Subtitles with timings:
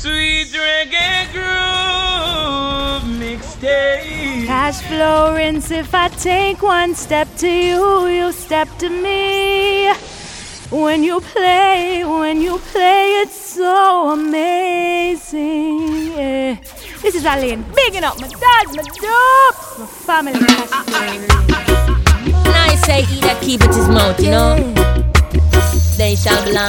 [0.00, 4.46] Sweet reggae groove mixtape.
[4.46, 9.92] Cash flow rinse if I take one step to you, you step to me.
[10.70, 16.12] When you play, when you play, it's so amazing.
[16.12, 16.54] Yeah.
[17.02, 20.38] This is Aline, bigging up my dad, my dopes, my family.
[22.44, 24.54] Nice say he that keep it his mouth, you know.
[25.96, 26.68] They shall belong.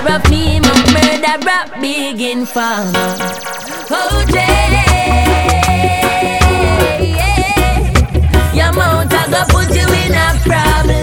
[0.00, 2.92] chatter up me, my murder rap begin farm.
[3.90, 4.84] Oh, Jay,
[8.56, 10.40] your mouth I go put you in a.
[10.44, 11.00] Problem.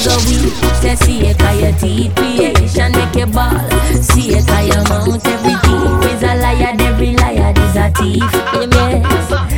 [0.00, 2.14] A weak, say see it 'cause your teeth.
[2.16, 3.52] Creation make you ball,
[4.00, 5.26] see it 'cause your mouth.
[5.26, 8.24] Every thief is a liar, every liar is a thief.
[8.72, 9.04] Yes,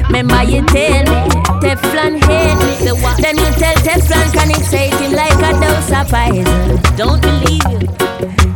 [0.08, 1.20] remember you tell me
[1.62, 2.72] Teflon hate me.
[3.22, 6.80] Then you tell Teflon can excite him like a dose of poison.
[6.96, 7.78] Don't believe you.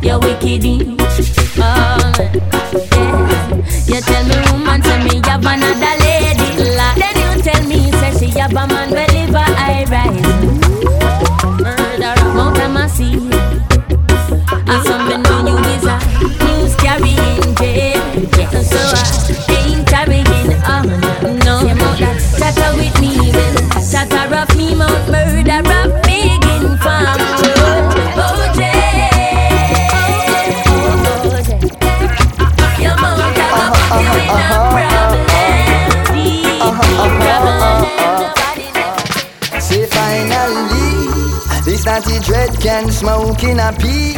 [0.01, 0.65] You're wicked.
[1.59, 1.97] Oh,
[2.91, 3.47] yeah.
[3.87, 6.47] You tell me woman, tell me you have another lady.
[6.75, 6.93] La.
[6.95, 8.89] Then you tell me, say she have a man,
[42.85, 44.15] smoke in a piece.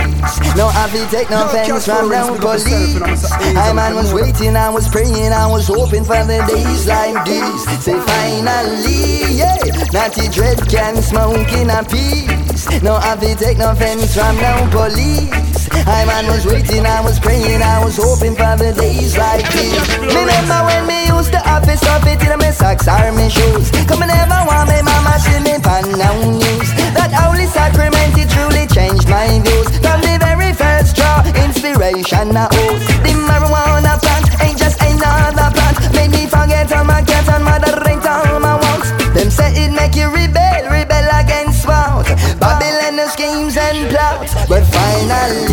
[0.55, 3.31] No have to take no offense from no police.
[3.31, 7.83] I man was waiting, I was praying, I was hoping for the days like these.
[7.83, 9.57] Say finally, yeah,
[9.93, 12.81] naughty dread can smoke in a piece.
[12.83, 15.58] No have to take no offense from no police.
[15.87, 19.79] I man was waiting, I was praying, I was hoping for the days like these.
[19.99, 23.71] Remember when me used to have this stuff it in my socks or my shoes.
[23.87, 26.69] Come and never want me mama see me pan now news.
[26.93, 29.69] That holy sacrament it truly changed my views.
[29.81, 32.77] From the very first draw, inspiration I owe.
[33.03, 35.77] The marijuana plant ain't just another plant.
[35.95, 38.91] Made me forget all my cats and moderate all my wants.
[39.17, 42.05] Them say it make you rebel, rebel against what?
[42.37, 44.37] Babylon schemes and plots.
[44.47, 45.48] But finally,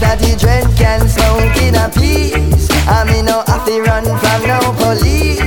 [0.00, 2.68] this naughty dread can smoke in a peace.
[2.88, 5.40] I mean no have to run from no police.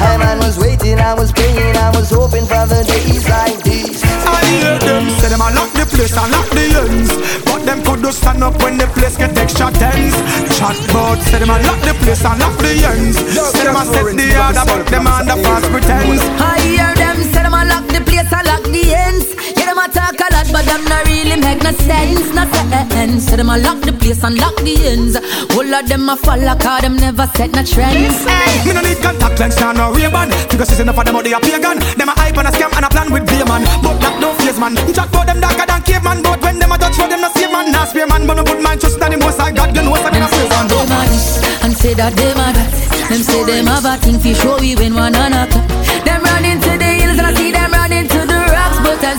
[0.00, 4.02] I man was waiting, I was praying, I was hoping for the days like these.
[4.04, 7.12] I hear them say them a lock the place and lock the ends
[7.44, 10.16] But them could do stand up when the place get extra tense
[10.56, 13.84] Chat about say them a lock the place and lock the ends Say them a
[13.84, 16.97] set the order but them under false pretense I hear
[17.32, 19.28] say them a lock the place, I lock the ends.
[19.56, 23.24] Yeah, them a talk a lot, but them not really make no sense, no sense.
[23.24, 25.16] Say them a lock the place and lock the ends.
[25.54, 28.24] All of them a follow, cause them never set no trends.
[28.64, 31.32] Me no need contact lens, nah, no Ray-Ban Figure she's enough of them out they
[31.32, 33.96] a pagan Them a hype and a scam and a plan with beer man But
[34.02, 36.96] that no face man Chat for them darker than caveman But when them a touch
[36.96, 39.16] for them no save man Nah spear man But no put man trust in the
[39.16, 42.32] most I God You know so them a praise and Them and say that a
[42.32, 42.70] that.
[43.10, 45.60] Them say them have a thing fi show we when one another.
[46.04, 46.44] Them run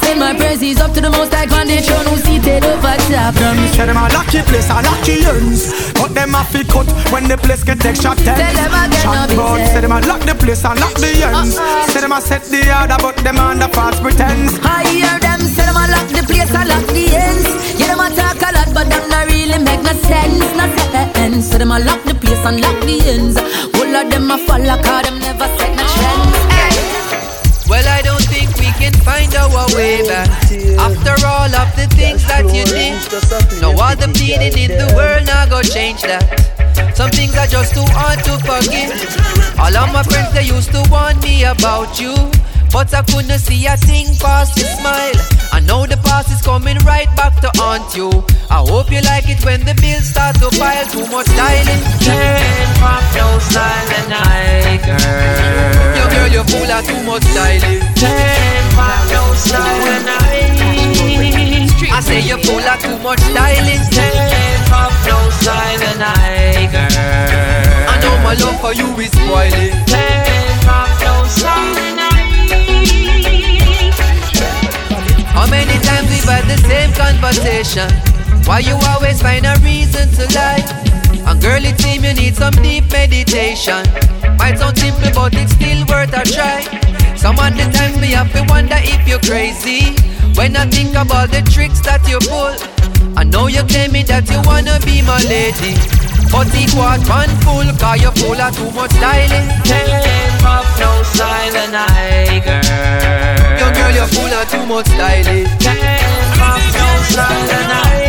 [0.10, 3.34] send my praises up to the most high condition who seated over top.
[3.38, 6.64] Them say them a lock the place and lock the ends But them a fi
[6.66, 9.70] cut when the place get extra tense Tell them again, Chat be said.
[9.74, 11.88] say them a lock the place and lock the ends Uh-uh.
[11.94, 15.66] Say them a set the order but them under false pretense I hear them say
[15.66, 17.48] them a lock the place, I lock the ends.
[17.80, 20.66] Yeah, them a talk a lot, but them not really make no sense, no
[21.14, 21.52] sense.
[21.52, 23.38] So them a lock the place and lock the ends.
[23.78, 26.09] All of them a follow, cause them never set no trends.
[34.30, 36.22] Meaning in the world now go change that.
[36.94, 38.94] Some things are just too hard to forgive.
[39.58, 42.14] All of my friends they used to warn me about you.
[42.70, 45.18] But I couldn't see a thing past your smile.
[45.52, 48.12] I know the past is coming right back to haunt you.
[48.54, 50.86] I hope you like it when the bills start to pile.
[50.94, 51.82] Too much styling.
[52.06, 55.98] Can't pop no styling, I girl.
[55.98, 57.82] Yo, girl, you're full of too much styling.
[57.98, 61.59] Can't pop no styling, I.
[62.00, 63.84] I say you're full of too much styling.
[63.92, 66.88] Can't pop no styling, I girl.
[67.92, 69.76] I know my love for you is spoiling.
[69.84, 72.08] Can't pop no styling, I.
[75.36, 77.92] How many times we've had the same conversation?
[78.48, 80.89] Why you always find a reason to lie?
[81.30, 83.86] And girl, it seems you need some deep meditation.
[84.42, 86.66] Might sound simple, but it's still worth a try.
[87.16, 89.94] Some of the times me have to wonder if you're crazy.
[90.34, 92.58] When I think about the tricks that you pull,
[93.16, 95.78] I know you claim me that you wanna be my lady.
[96.34, 99.46] But it was one fool, cause you're full of too much styling.
[99.70, 103.70] Can't pop no styling, I girl.
[103.70, 105.46] Girl, you're full of too much styling.
[105.62, 108.09] Can't pop no styling, I.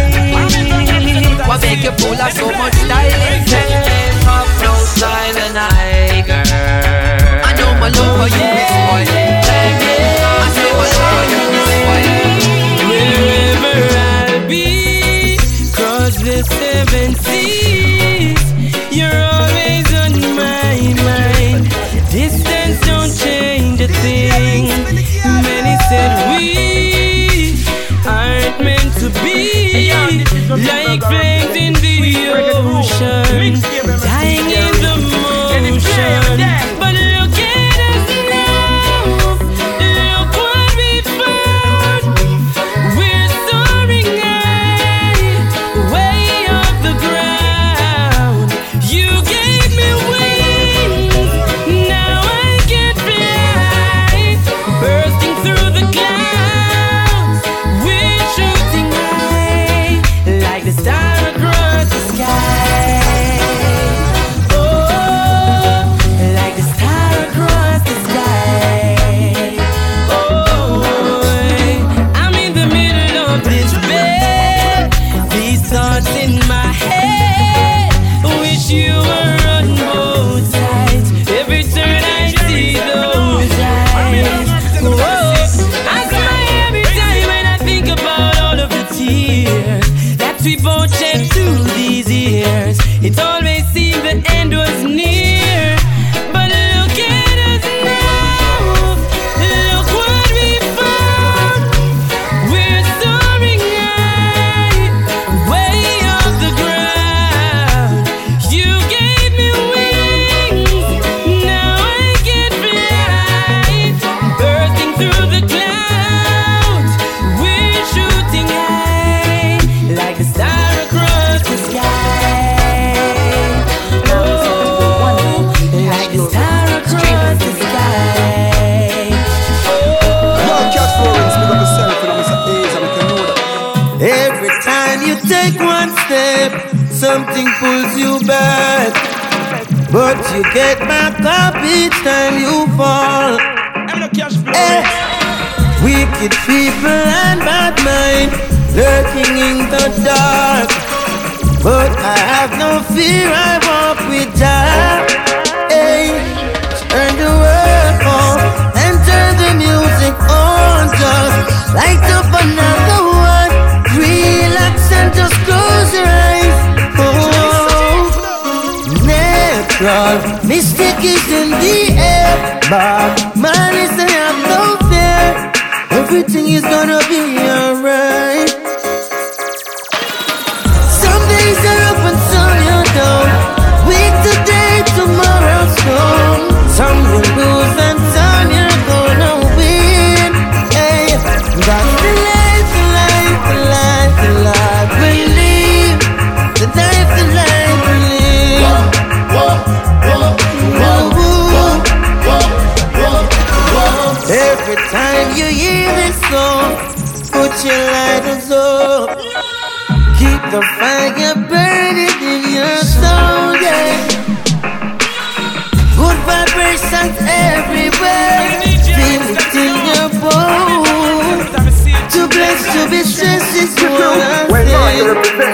[1.50, 3.44] What make you full of so much styling?
[3.44, 6.46] Can't pop no styling, I girl.
[7.42, 9.42] I know my love for you is spoiling.
[9.50, 12.38] I say my love for you is spoiling.
[12.86, 15.38] Wherever I'll be,
[15.74, 18.46] cross the seven seas.
[18.96, 21.66] You're always on my mind.
[22.12, 24.70] Distance don't change a thing.
[25.42, 26.29] Many said
[30.56, 33.54] like flames in the ocean,
[34.00, 34.96] dying in the
[35.62, 36.49] motion.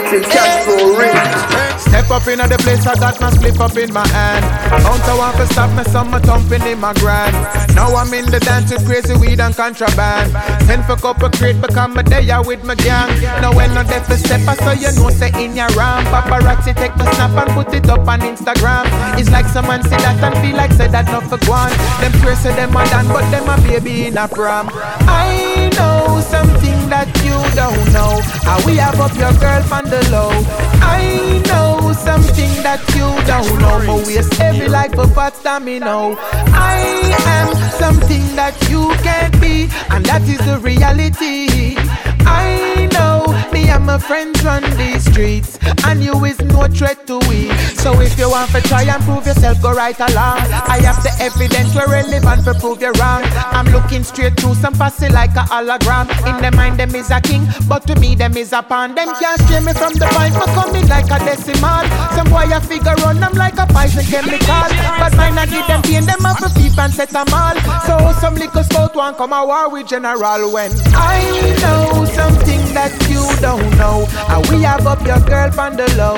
[0.06, 1.82] Representing Cashflow Rinse.
[1.82, 4.44] Step up in the place, I got my slip up in my hand.
[4.82, 7.34] Counter want to stop me, some thumping in my grand.
[7.74, 10.32] Now I'm in the dance with crazy weed and contraband.
[10.66, 13.10] Ten for couple crate, become a day out with my gang.
[13.42, 16.04] Now when I deaf step, I saw you know say in your ram.
[16.06, 18.86] Paparazzi take my snap and put it up on Instagram.
[19.18, 21.70] It's like someone say that and feel like say that not for guan.
[22.00, 24.68] Them crazy them a done, but them a baby in a pram.
[25.08, 27.10] I know something that
[27.56, 28.20] don't know.
[28.44, 30.30] How we have up your girl from the low.
[30.84, 33.78] I know something that you don't know.
[33.88, 36.14] My waist heavy like a fat stamina.
[36.52, 36.76] I
[37.38, 37.48] am
[37.82, 41.76] something that you can't be, and that is the reality.
[42.28, 43.24] I know
[43.66, 47.50] me and my friends run these streets, and you is no threat to we.
[47.82, 50.38] So if you want to try and prove yourself, go right along.
[50.74, 53.22] I have the evidence we're relevant to prove you wrong.
[53.56, 56.06] I'm looking straight through some pussy like a hologram.
[56.28, 58.94] In the mind, them is a king, but to me, them is a pawn.
[58.94, 61.84] Them can't steer me from the point, but coming like a decimal.
[62.14, 64.66] Some boy a figure run them like a poison chemical.
[65.00, 67.56] But mine I give them pain, them have a peep and set them all.
[67.86, 71.18] So some little scout want come a war with general when I
[71.62, 74.06] know something that you don't know.
[74.28, 76.16] And we have up your girl on the low.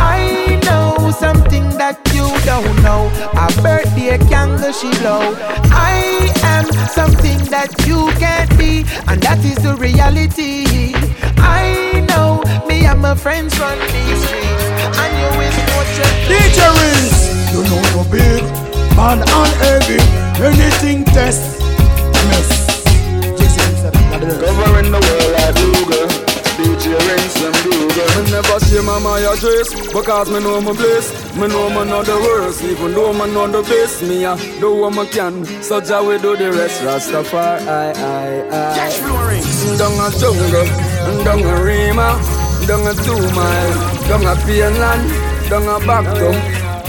[0.00, 3.02] I know something that you don't know.
[3.44, 5.24] A birthday candle she blow.
[5.92, 5.96] I
[6.54, 6.66] am
[6.98, 8.72] something that you can't be,
[9.08, 10.94] and that is the reality.
[11.60, 14.64] I know me and my friends run these streets,
[15.02, 15.78] and you is no
[16.30, 17.20] DJ Rinse,
[17.52, 18.42] you know no big,
[18.96, 20.00] man and heavy,
[20.48, 21.60] anything test,
[22.28, 22.68] mess.
[24.18, 25.27] Covering the world
[28.00, 31.10] and Me never see my my address because me know my place.
[31.34, 34.02] Me know me know the worst, even though me know the best.
[34.02, 36.82] Me a do what me can, so Jah we do the rest.
[36.82, 38.78] Rastafari, I, I, I.
[38.78, 39.78] Cashflow Rinse.
[39.78, 40.68] Down a jungle,
[41.24, 42.18] down a Rema,
[42.66, 43.74] down a two mile,
[44.08, 45.04] down a Pienland,
[45.50, 46.36] down a Backton,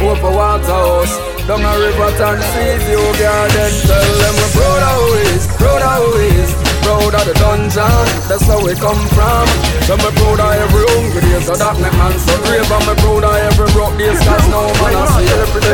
[0.01, 1.29] over Waterhouse.
[1.49, 7.15] Down a river and seas, you garden Tell them we're proud always, proud always Proud
[7.15, 9.45] of the dungeon, that's how we come from.
[9.85, 12.69] So me proud of every hungry day, so that make man so brave.
[12.69, 15.27] And me proud of every broke days, cause no man I see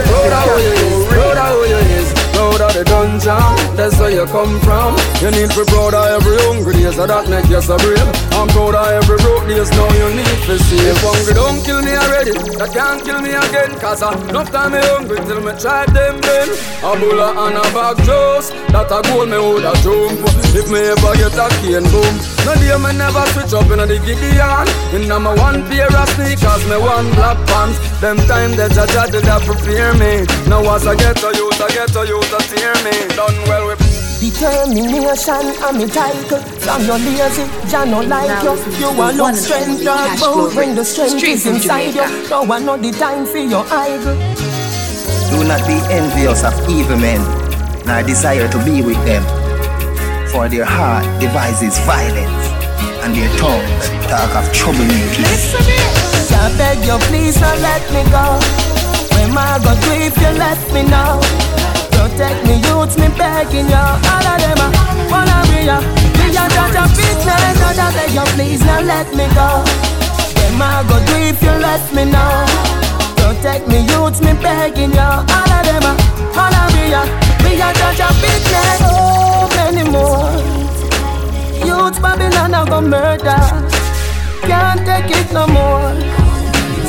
[0.09, 2.14] Proud of who you is, proud of who you is
[2.75, 4.99] the dungeon, that's where you come from.
[5.23, 8.03] You need to be proud of every hungry day, so that make you so brave.
[8.35, 10.83] I'm proud of every broke days, now you need to see.
[10.83, 14.71] If hungry don't kill me already, that can't kill me again Cause I enough time
[14.73, 16.49] me hungry till me try them then
[16.83, 20.23] A bulla and a bag juice That a goal me woulda jump.
[20.55, 22.15] If me ever get a cane boom.
[22.47, 24.67] No day me never switch up inna the Gideon.
[24.95, 27.77] Inna my one pair of sneakers Me one black pants.
[27.99, 30.25] Them time that Jaja did prepare me.
[30.49, 33.15] Now as I get a youth I get a youth a tear me?
[33.15, 33.79] Done well with
[34.19, 36.41] Determination and me title.
[36.65, 38.55] From your lazy, Jah no like you.
[38.79, 42.29] You a look strength, dog But when the strength is inside you.
[42.29, 44.15] No one know the time for your idol.
[45.29, 47.21] Do not be envious of evil men,
[47.85, 49.23] nor desire to be with them.
[50.31, 52.45] For their heart devises violence,
[53.03, 55.53] and their tongues talk of troublemakers.
[56.35, 58.25] I beg you please don't let me go.
[59.15, 61.64] When my God do if you let me know
[62.05, 65.81] Protect me youths, me begging you All of them a be ya.
[66.21, 69.65] Me a judge a fitness God I beg you please don't let me go.
[70.37, 72.45] When my God do if you let me know.
[73.17, 75.93] Protect me youths, me begging you All of them a
[76.77, 77.01] be ya.
[77.41, 80.29] Me a judge a fitness So many more.
[81.65, 83.41] Youths Babylon a go murder.
[84.45, 86.14] Can't take it no more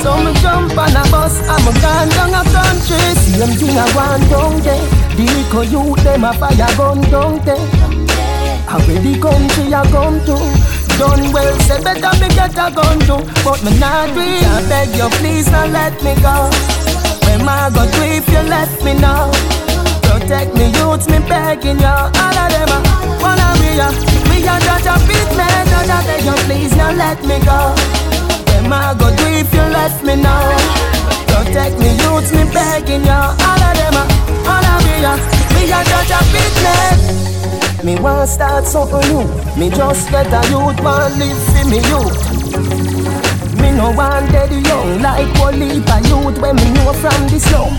[0.07, 3.03] so me jump on a bus and me gone down a country.
[3.19, 4.87] Same thing I want down there.
[5.19, 7.59] The little youth them a fire gun down there.
[8.71, 10.37] And where the country a come to?
[10.97, 14.97] Done well, say better me get a gun too But me not do I beg
[14.97, 16.49] you please don't let me go.
[17.27, 19.29] When my go do if you let me know.
[20.07, 22.79] Protect me youths, me begging you All of them a
[23.21, 23.91] wanna be ya.
[24.31, 28.06] Me a judge a bit me Judge a beg you please don't let me go
[28.57, 30.57] Them a go do if you let me know
[31.29, 34.05] Protect me youths, me begging you All of them a
[34.49, 35.13] wanna be ya.
[35.53, 39.29] Me a judge a bit me Me want start something new.
[39.61, 42.17] Me just get a youth want live for me youth
[43.61, 47.77] Me no want dead young like a youth When me know from the slum.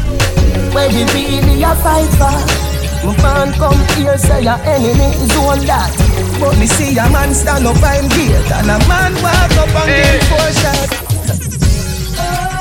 [0.76, 2.77] Where we really a fight for
[3.08, 5.96] my fan come here say your enemy zone that
[6.44, 9.88] But me see a man stand up and gate And a man walk up and
[9.96, 10.92] give four shots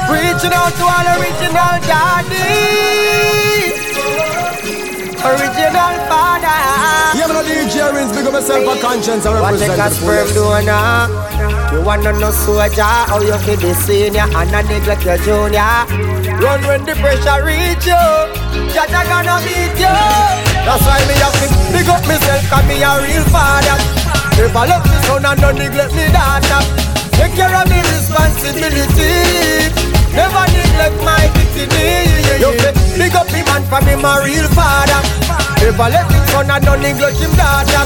[0.07, 3.27] Reaching out to all original daddies
[5.27, 6.55] Original father.
[7.19, 10.29] Yeah, man, DJ Rinse, big up myself for conscience and represent What take a sperm
[10.31, 11.11] donor?
[11.75, 16.16] You wanna know soldier how you feel the senior and a neglect your junior.
[16.37, 18.05] Run when the pressure reach you.
[18.77, 19.97] Jaja gonna beat you.
[20.67, 23.77] That's why me have to big up myself, cause me a real father.
[24.37, 26.61] If I love me son and don't neglect me daughter.
[27.17, 29.73] Take care of me responsibility.
[30.13, 32.21] Never neglect my dignity.
[32.37, 32.53] You
[33.01, 35.01] big up him man for me my real father.
[35.65, 37.85] Never let him son and don't neglect him daughter.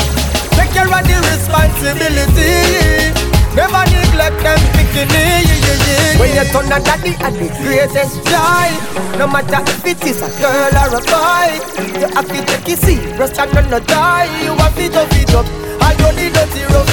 [0.59, 3.20] Take care of the responsibility.
[3.55, 5.43] Never neglect them bikini.
[6.19, 8.69] When you turn a daddy at the greatest joy.
[9.19, 11.49] No matter if it is a girl or a boy.
[11.99, 14.29] You have to take it serious and not die.
[14.45, 15.47] You have to tough it up.
[15.83, 16.91] I don't need dirty rough.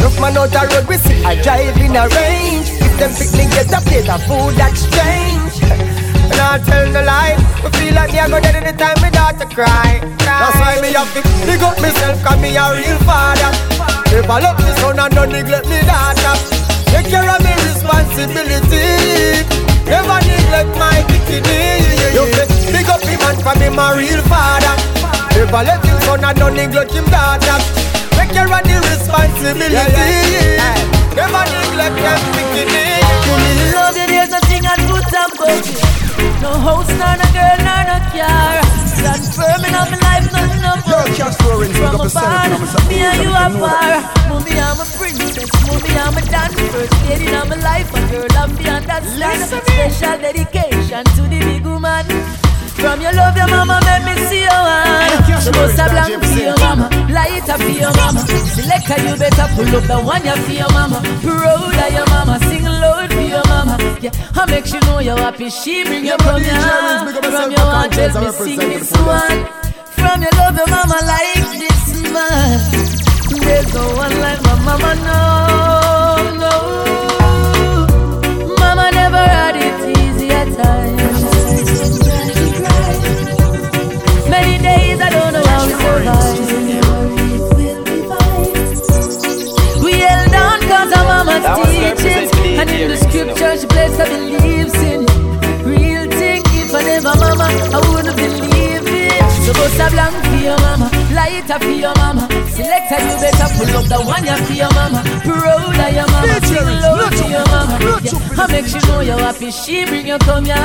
[0.00, 2.68] Rough man out the road, we see I drive in a range.
[2.80, 5.62] If them picnic get a plate of food, strange.
[5.62, 9.46] And I tell the lie, We feel like me I go dead anytime my daughter
[9.46, 10.00] cry.
[10.24, 13.89] That's why me have to big up myself, cause me a real father.
[14.12, 16.34] If I love me son and don't neglect me daughter.
[16.90, 19.46] Take care of me responsibility.
[19.86, 22.14] Never neglect my bikini.
[22.14, 24.74] You fit big up him man, cause me my real father.
[25.38, 27.58] If I let him son and don't neglect him daughter.
[28.18, 30.58] Take care of the responsibility.
[31.14, 32.99] Never neglect them bikini.
[33.74, 33.96] Love
[34.30, 35.80] nothing I'd put above you.
[36.42, 38.62] No house, no girl, no car.
[38.86, 40.60] Stand firm in my life, nothing.
[41.80, 42.48] From afar,
[42.88, 44.20] me and you are far.
[44.60, 45.50] I'm a princess.
[45.66, 46.22] Mommy, I'm a
[47.48, 47.90] my life.
[47.94, 48.84] A girl, I'm beyond.
[48.84, 52.49] Special dedication to the big woman.
[52.80, 55.40] From your love, your mama made me see your.
[55.40, 58.20] So bust a blank for your mama, light up for your mama.
[58.20, 61.00] Selector, you better pull up the one you for your mama.
[61.22, 63.76] Proud of your mama, sing loud for your mama.
[64.02, 65.48] Yeah, I make you know you're happy.
[65.48, 66.60] She bring you from your
[67.24, 69.38] From your heart, let me sing this one.
[69.96, 72.60] From your love, your mama like this man.
[73.40, 75.79] There's no one like my mama, no,
[101.40, 102.28] mama, up for your mama.
[102.50, 105.02] Selector, you better pull up the one you for your mama.
[105.24, 107.76] Proud of your mama, sing low for your mama.
[108.02, 109.50] Yeah, I make you know you're happy.
[109.50, 110.56] She bring you come here.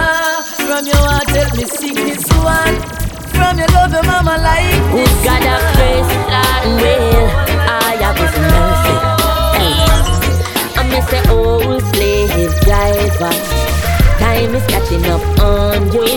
[0.65, 2.75] From your heart, let me sing this one.
[3.35, 6.11] From your love, your mama like Who's got a face?
[6.81, 7.25] Well,
[7.67, 8.95] I have his mercy.
[9.59, 9.77] Hey.
[10.79, 11.19] I'm Mr.
[11.31, 13.35] Old Slave Driver.
[14.19, 16.07] Time is catching up on you.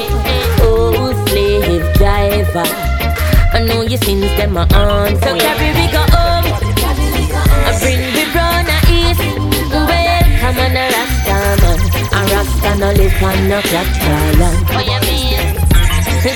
[0.62, 2.97] Old slave driver.
[3.50, 5.16] I know your sins, them are on.
[5.20, 6.46] So oh, carry we go home.
[7.64, 9.24] I bring the brown east.
[9.72, 11.80] Well, come on, a Rasta man.
[12.12, 14.68] A Rasta no live on no crack land.
[14.68, 15.42] What oh, you mean?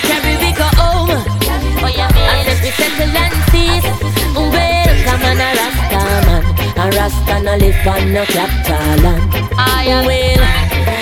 [0.09, 1.13] Carry we go home.
[1.13, 1.23] Oh,
[1.83, 2.29] what you mean?
[2.29, 3.89] I said we settle and cease.
[4.35, 6.43] Well, come on, a Rasta man.
[6.81, 9.23] A Rasta no live on no capital land.
[9.59, 11.02] Ah, well,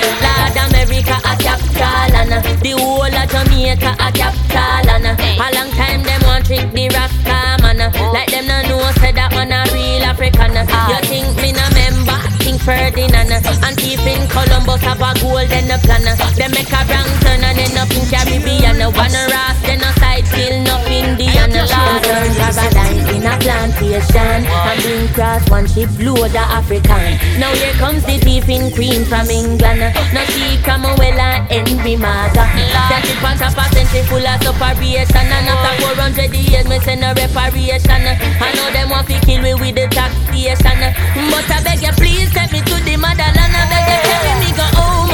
[0.51, 6.03] Lord America a capital and the whole of Jamaica a capital and a long time
[6.03, 7.79] them want trick the Rasta man.
[8.13, 10.55] Like them no know say that man a real African.
[10.55, 12.40] You think me no member?
[12.51, 16.03] King Ferdinand uh, and thief in Columbus have a golden plan.
[16.03, 16.19] Uh.
[16.35, 18.83] Them make a wrong turn and end up in Caribbean.
[18.83, 18.91] Uh.
[18.91, 21.47] One ras then a side still no Indian.
[21.55, 27.23] Lord turn paradise in a plantation and bring cross one ship load the African.
[27.39, 29.95] Now here comes the thief in Queen from England.
[30.11, 32.51] Now she come well and Henry Martha.
[32.91, 37.07] That it on top a century full of separation and after 400 years me send
[37.07, 38.03] a reparation.
[38.43, 40.83] I know them want to kill me with the taxation,
[41.31, 43.53] but I beg you please take me to the motherland.
[43.53, 45.13] I beg carry me go home.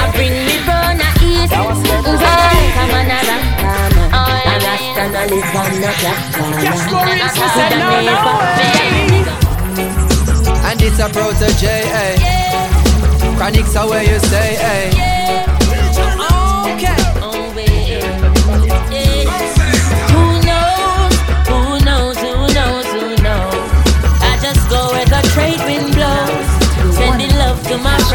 [0.00, 1.52] I bring me from the east.
[1.52, 3.10] Come on, a rasta man.
[4.12, 6.52] A rasta no live on no platform.
[10.68, 12.16] And it's a protege, eh?
[13.36, 15.47] Chronics are where you stay, eh?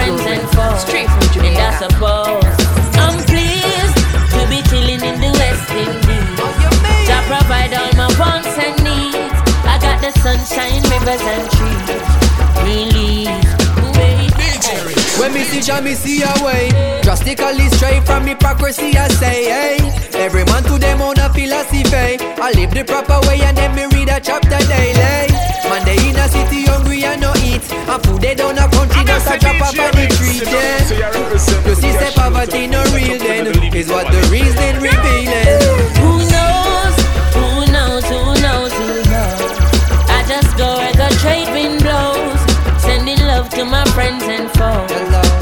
[0.04, 0.82] Friends and foes.
[0.82, 1.62] Straight from Jamaica.
[1.62, 2.44] And I suppose
[3.00, 3.98] I'm pleased
[4.36, 6.40] to be chilling in the West Indies.
[7.08, 9.36] To provide all my wants and needs.
[9.66, 12.04] I got the sunshine, rivers and trees.
[12.64, 13.64] Release.
[15.20, 16.70] When me see Jah, me see a way.
[17.04, 19.78] Drastically straight from hypocrisy, I say, hey.
[20.16, 22.18] Every man to them own a philosophy.
[22.42, 25.32] I live the proper way and then me read a chapter daily.
[25.70, 27.23] Man, they in a city hungry and
[27.54, 27.72] no eat.
[27.72, 31.68] And food they down a country just a drop up on the street, yeah.
[31.68, 35.48] You see, say poverty no real then is what the reason revealing.
[36.02, 36.96] Who knows?
[37.36, 38.06] Who knows?
[38.06, 38.74] Who knows?
[38.74, 39.42] Who knows?
[40.10, 42.40] I just go where the trade wind blows,
[42.82, 44.92] sending love to my friends and foes,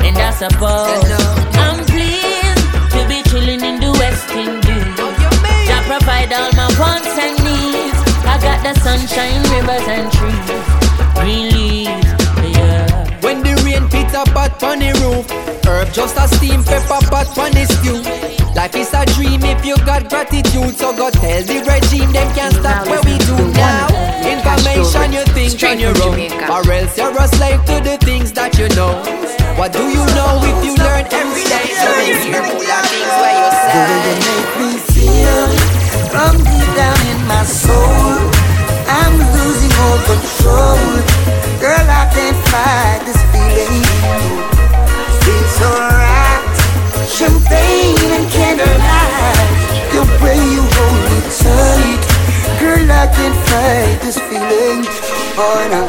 [0.06, 1.12] and I suppose
[1.60, 5.00] I'm pleased to be chilling in the West Indies.
[5.72, 8.00] I provide all my wants and needs.
[8.24, 10.71] I got the sunshine, rivers and trees.
[14.14, 15.26] A pot on the roof,
[15.66, 18.02] herb just a steam pepper pot on the stew.
[18.56, 22.54] Life is a dream if you got gratitude, so go tell the regime them can't
[22.54, 23.88] stop what we do now.
[24.28, 26.20] Information you think on your own,
[26.52, 29.00] or else you're a slave to the things that you know.
[29.56, 31.68] What do you know if you learn every day?
[31.72, 35.48] So be careful of things where you The way you make me feel
[36.12, 38.20] from deep down in my soul.
[38.92, 41.22] I'm losing all control.
[41.64, 43.22] Girl, I can't fight this
[43.52, 43.84] feeling.
[45.24, 46.44] Feels so right.
[47.08, 49.50] Champagne and candlelight.
[49.92, 52.02] The way you hold me tight.
[52.60, 54.88] Girl, I can't fight this feeling.
[55.36, 55.84] Oh, no.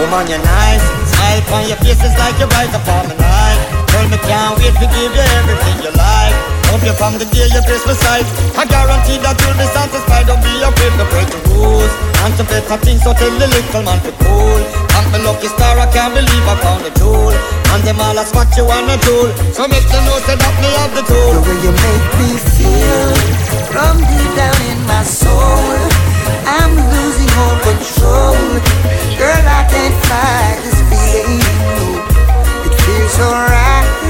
[0.00, 0.84] Woman, you're nice.
[1.12, 3.58] Smile on your face is like you bright upon the night.
[3.92, 6.53] Girl, me can't wait to give you everything you like.
[6.74, 8.26] Hope you from the day you kiss my sight.
[8.58, 10.26] I guarantee that you'll be satisfied.
[10.26, 11.86] Don't be afraid to break the rules.
[12.26, 14.58] And to better things, so tell the little man to cool.
[14.98, 17.30] I'm the lucky star, I can't believe I found a jewel.
[17.70, 19.30] And them all ask what you wanna do.
[19.54, 21.38] So make them know that me have the tool.
[21.38, 23.10] The way you make me feel
[23.70, 25.78] from deep down in my soul.
[26.42, 28.34] I'm losing all control.
[29.14, 31.38] Girl, I can't fight this feeling.
[32.66, 34.03] It feels alright.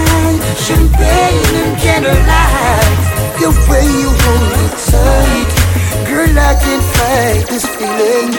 [0.57, 2.99] Champagne and candlelight.
[3.39, 5.51] The way you hold me tight.
[6.07, 8.31] Girl, I can't fight this feeling.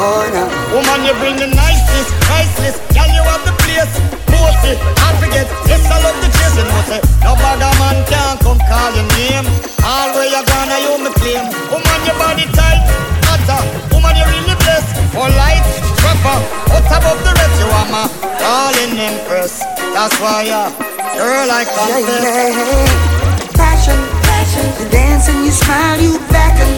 [0.00, 0.44] Oh no.
[0.72, 2.76] Woman, you bring the nicest, priceless.
[2.96, 3.92] Girl, you have the place.
[4.32, 5.46] Bossy, I forget.
[5.68, 6.28] Yes, I love the.
[6.58, 9.46] You know, say, no bugger man can come call your name.
[9.86, 11.46] All where you gonna, you me claim.
[11.70, 12.82] Woman, your body tight,
[13.30, 13.62] hotter.
[13.94, 14.90] Woman, you really blessed.
[15.14, 15.62] For light,
[16.02, 16.34] proper,
[16.74, 17.54] out above the rest.
[17.62, 18.04] You are my
[18.42, 19.62] darling empress.
[19.94, 22.24] That's why, yeah, girl, I Yeah, confess.
[22.26, 23.54] yeah.
[23.54, 24.66] Passion, passion.
[24.78, 26.70] You dance and you smile, you beckon.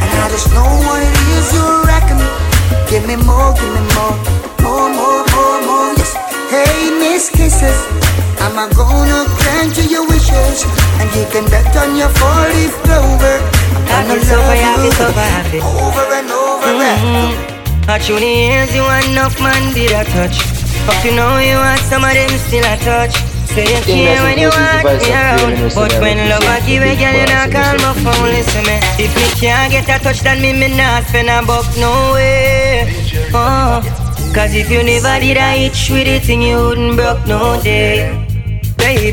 [0.00, 2.20] And I just know what it is you're reckon.
[2.88, 4.14] Give me more, give me more.
[4.64, 5.90] More, more, more, more.
[6.00, 6.12] Yes.
[6.50, 7.78] Hey, Miss Kisses.
[8.40, 10.64] Am I gonna grant you your wishes?
[11.00, 13.36] And you can bet on your four-leaf clover.
[13.92, 17.90] I'm gonna Happy, so love happy, you so over and over Mm-hmm.
[17.90, 20.36] I truly years you want enough man did I touch.
[20.86, 23.35] But you know you want some of them still I touch.
[23.46, 25.74] Say you care when you want me around.
[25.74, 28.76] But when love I give a girl you not call my phone Listen me.
[28.98, 32.90] If me can't get a touch then me me not spend a buck no way.
[33.32, 33.80] Oh.
[34.34, 38.10] Cause if you never did a itch with it thing you wouldn't broke no day.
[38.76, 39.12] Baby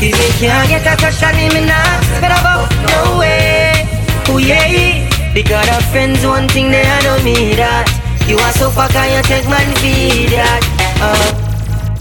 [0.00, 3.88] If me can't get a touch then me me not spend a buck no way.
[4.28, 7.90] Oh yeah Because of friends one thing they I know me that.
[8.28, 10.62] You are so fuck and you take man feed that.
[11.02, 11.41] Uh.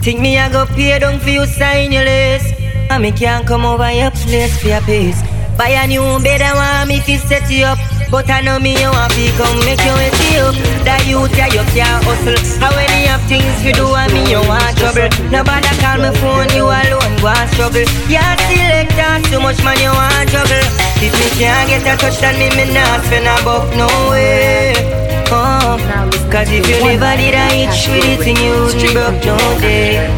[0.01, 2.55] Think me I go pay down for you sign your list
[2.89, 5.21] And me can't come over your place for your peace
[5.61, 7.77] Buy a new bed and want me to set you up.
[8.09, 10.57] But I know me you want to come make you see up
[10.89, 12.33] That youth yeah you can't hustle.
[12.57, 15.05] How you have things you do and me you want trouble?
[15.29, 17.85] Nobody call me phone you alone go and struggle.
[18.09, 20.65] Yeah selector so much man you want trouble.
[20.97, 25.00] If me can't get a touch then me me not spend a buck no way
[25.31, 30.11] Cause if you itch with it and you wouldn't broke no day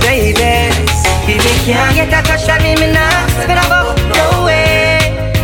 [0.00, 0.72] Baby,
[1.28, 4.96] if me can't get a touch that me me not spend a buck no way.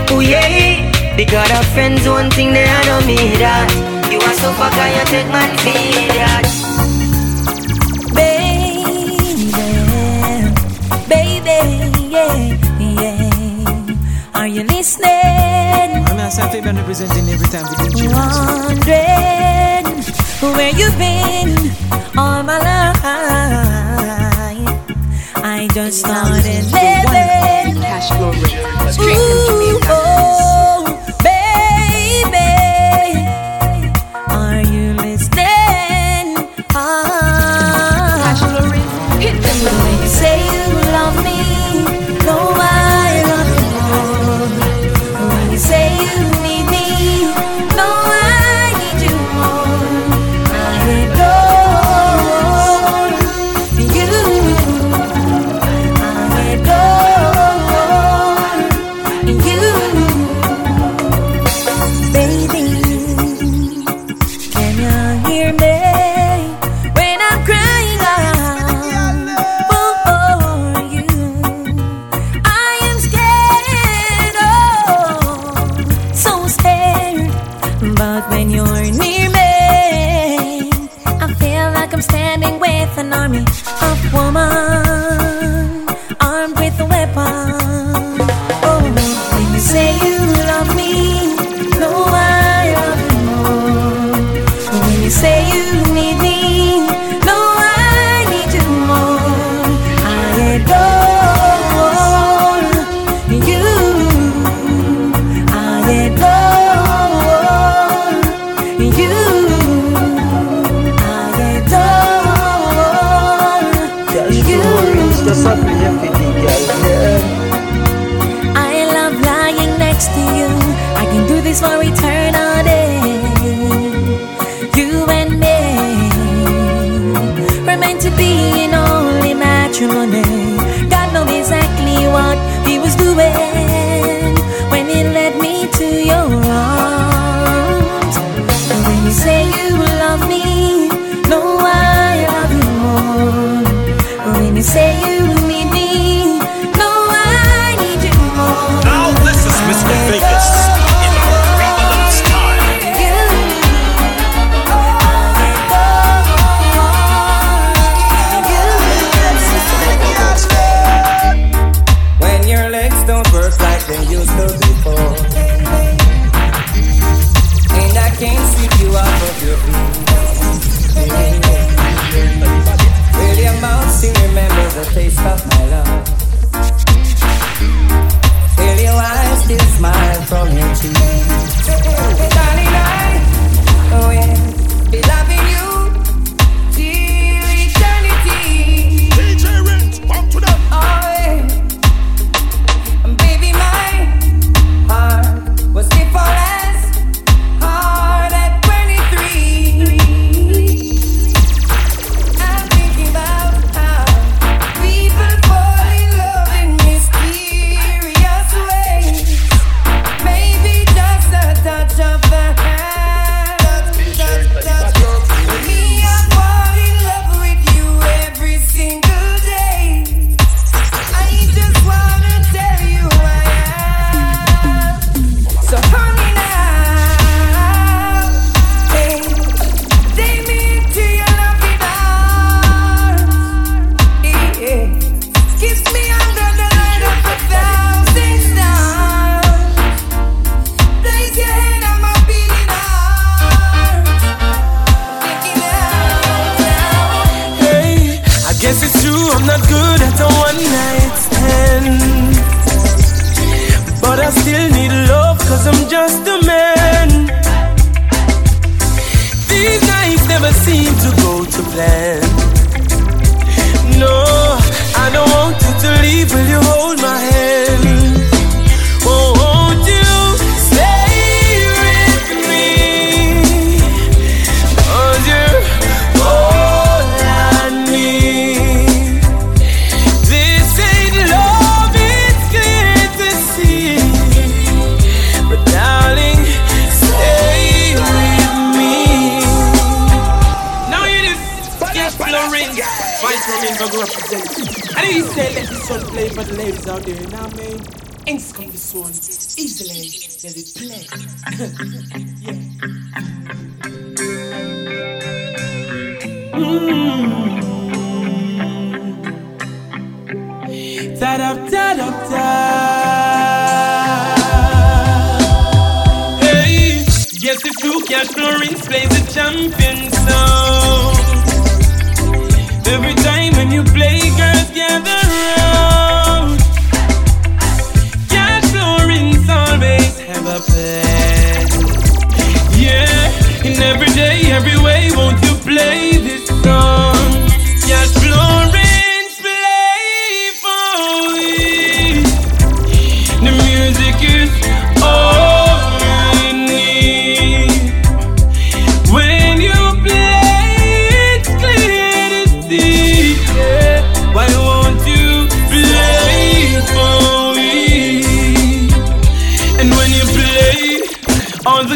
[0.09, 3.68] Oh yeah, because of friends one thing they I know me that
[4.11, 6.48] You are so fuck and you take man feed that
[11.09, 11.61] Baby,
[12.09, 14.40] yeah, yeah.
[14.40, 16.12] Are you listening?
[16.22, 18.14] I'm outside Fabian representing every time we do tunes.
[18.14, 19.87] Wondering
[20.54, 21.50] where you've been
[22.16, 23.02] all my life.
[25.35, 27.82] I just started living.
[27.82, 28.30] Cash flow
[28.92, 30.81] straight Ooh, oh,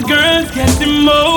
[0.01, 1.36] the girls get emotional.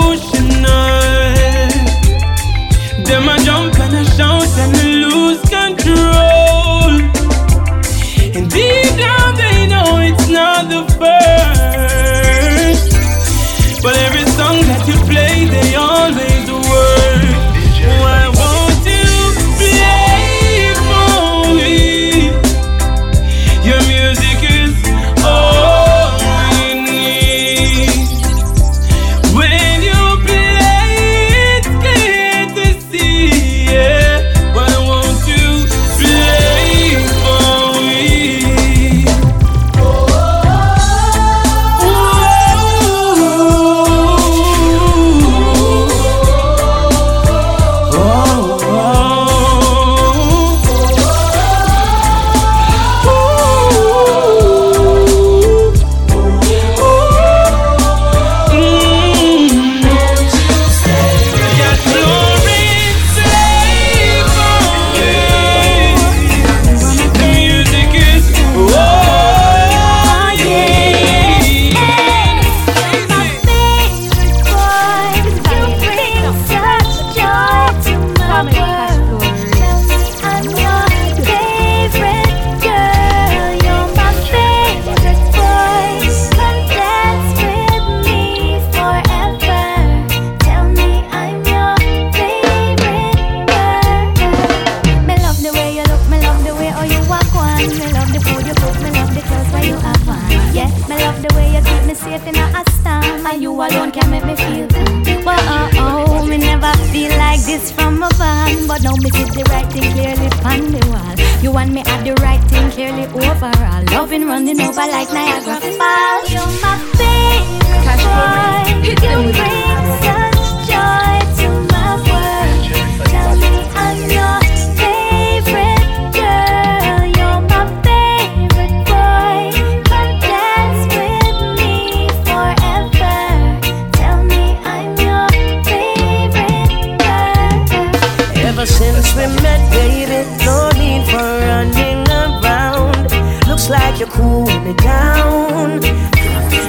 [138.60, 141.16] Ever since we met, baby, no need for
[141.48, 143.08] running around.
[143.48, 145.82] Looks like you cool me down.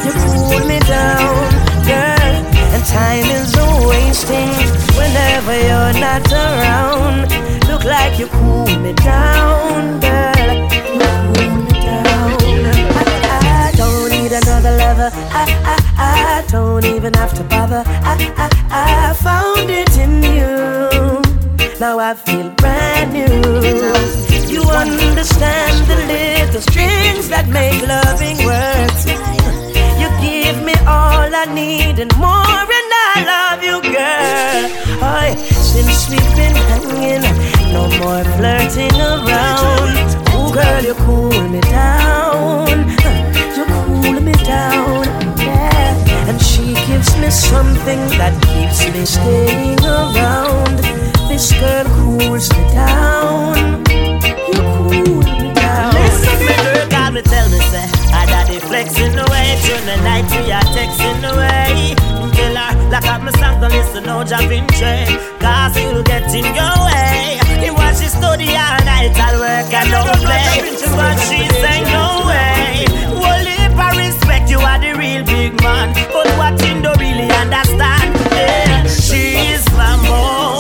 [0.05, 1.51] You cool me down,
[1.91, 2.35] girl.
[2.75, 3.57] And time is
[3.91, 4.55] wasting
[4.95, 7.27] whenever you're not around.
[7.67, 10.49] Look like you cool me down, girl.
[11.35, 12.39] Cool me down.
[12.95, 15.11] I, I don't need another lover.
[15.33, 17.83] I, I, I don't even have to bother.
[17.85, 21.30] I, I, I found it in you.
[21.81, 23.25] Now I feel brand new.
[24.53, 28.93] You understand the little strings that make loving work.
[29.97, 34.63] You give me all I need and more, and I love you, girl.
[35.09, 37.25] Oi, since we've been hanging,
[37.73, 39.97] no more flirting around.
[40.37, 42.69] Oh, girl, you cool me down.
[43.57, 45.07] You cool me down,
[45.39, 46.29] yeah.
[46.29, 51.10] And she gives me something that keeps me staying around.
[51.41, 53.57] This girl cools me down.
[53.89, 55.89] You cool me down.
[55.97, 59.57] Listen, me girl, God me tell me say I daddy flexing away Through the way.
[59.65, 61.97] Turn the night we are texting away
[62.37, 65.09] Tell her lock up my song Don't listen no jumping train
[65.41, 69.89] Cause you'll get in your way He wants she study all night I'll work and
[69.97, 70.61] don't play
[70.93, 72.85] But she say no way
[73.17, 77.33] Well if I respect you are the real big man But what you don't really
[77.33, 78.85] understand yeah.
[78.85, 80.60] She's my motivation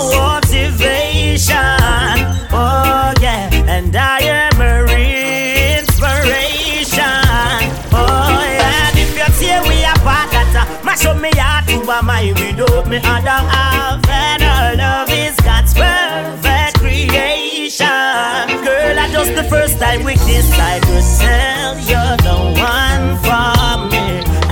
[11.90, 16.79] me heart to a my without me other half And our love is God's perfect
[16.79, 17.87] creation.
[18.64, 23.90] Girl, I just the first time we kiss I could tell you're the one for
[23.90, 24.07] me.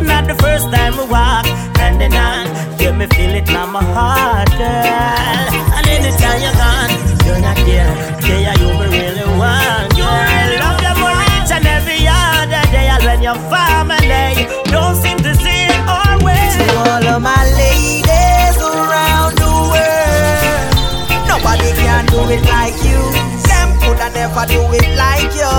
[0.06, 1.46] Not the first time we walk
[1.76, 2.80] hand in hand.
[2.80, 5.17] Yeah, me feel it now my heart, girl
[24.38, 25.50] never do it like you.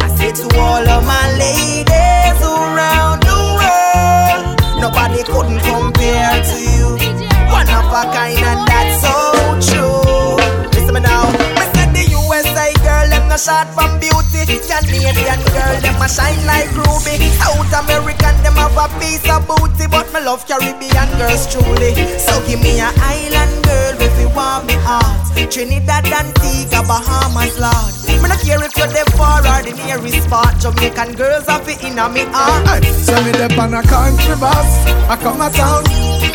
[0.00, 6.96] I say to all of my ladies around the world, nobody couldn't compare to you.
[7.52, 9.16] One of a kind, and that's so
[9.68, 10.36] true.
[10.72, 14.16] Listen me now, me said the USA girl them no short from beauty.
[14.66, 17.20] Canadian girl them a shine like ruby.
[17.36, 21.92] South American them have a piece of booty, but me love Caribbean girls truly.
[22.18, 23.65] So give me a island
[24.36, 25.24] want me heart.
[25.50, 27.92] Trinidad, Antigua, Bahamas, Lord.
[28.20, 30.60] Me no care if you're the far or the nearest spot.
[30.60, 32.84] Jamaican girls have it in me heart.
[32.84, 34.68] Send me the on a country bus.
[35.08, 35.84] I come a town.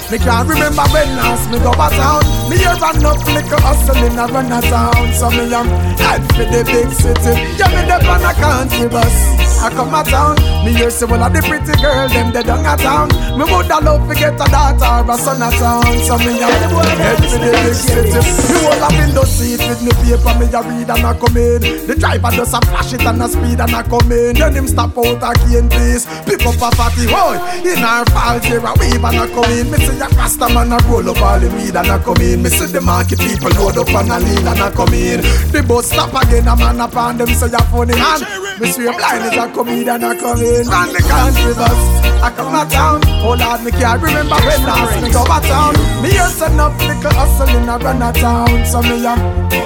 [0.10, 2.26] Me can't remember when last me go a town.
[2.50, 5.14] Me hear run up little hustling a run a town.
[5.14, 5.68] So me am
[6.02, 7.34] head for the big city.
[7.56, 9.41] Yeah, me the on a country bus.
[9.62, 10.36] I come a town.
[10.66, 13.14] Me hear say well of the pretty girl them they down a town.
[13.38, 15.86] Me woulda love to get a daughter or a son a town.
[16.02, 16.50] So me am
[16.98, 18.18] head big city.
[18.18, 21.62] Me hold a window seat with me paper me a read and a come in.
[21.86, 24.34] The driver just a flash it and a speed and a come in.
[24.34, 26.10] Then him stop out again please.
[26.26, 29.70] Pick up a fatty boy in our fault here a wave and a come in.
[29.70, 32.42] Me see a Rasta man a roll up all the weed and a come in.
[32.42, 35.22] Me see the market people load up and a lean and a come in.
[35.54, 38.26] The bus stop again a man upon them say a funny man.
[38.58, 40.66] Me see a blind is a comedian a come in.
[40.68, 41.82] Run the country bus.
[42.22, 43.02] I come a town.
[43.24, 45.74] Oh Lord, me can't remember when last me go a town.
[46.02, 48.66] Me hear send up little hustling a run a town.
[48.66, 49.16] So me a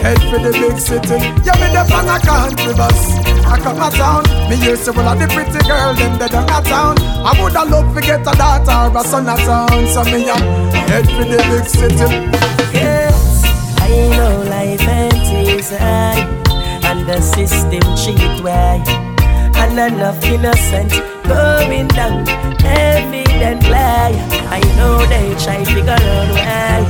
[0.04, 1.20] head for the big city.
[1.46, 3.00] Yeah, me the on a country bus.
[3.46, 4.24] I come a town.
[4.50, 6.96] Me hear say well of the pretty girl them they down a town.
[7.00, 9.88] I woulda love to get a daughter or a son a town.
[9.94, 10.38] So me a
[10.90, 12.10] head for the big city.
[12.74, 13.44] Yes,
[13.80, 18.84] I know life ain't easy, and the system cheat way,
[19.66, 20.92] and enough innocent
[21.24, 22.28] going down
[22.64, 23.74] evidently.
[23.74, 26.86] I know they try to figure out why.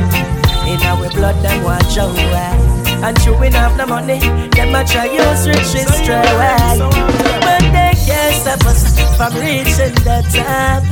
[0.67, 2.55] In our blood, them want show why.
[3.03, 4.19] And true enough, the money,
[4.49, 6.79] them a try use riches stray away.
[7.45, 8.81] But they can't stop us
[9.15, 10.83] from reaching the top.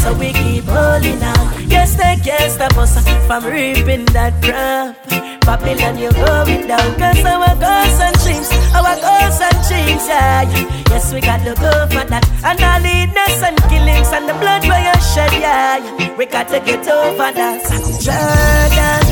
[0.00, 1.68] So we keep holding on.
[1.68, 2.96] Yes, they can't stop us
[3.26, 4.96] from reaping that crop.
[5.44, 6.88] Babylon, you're going down.
[6.96, 10.48] Cause our goals and dreams, our goals and dreams, yeah.
[10.88, 12.24] Yes, we got to go for that.
[12.44, 16.16] And all the illness and killings and the blood where you shed, yeah.
[16.16, 17.60] We got to get over that.
[18.00, 19.04] Jordan,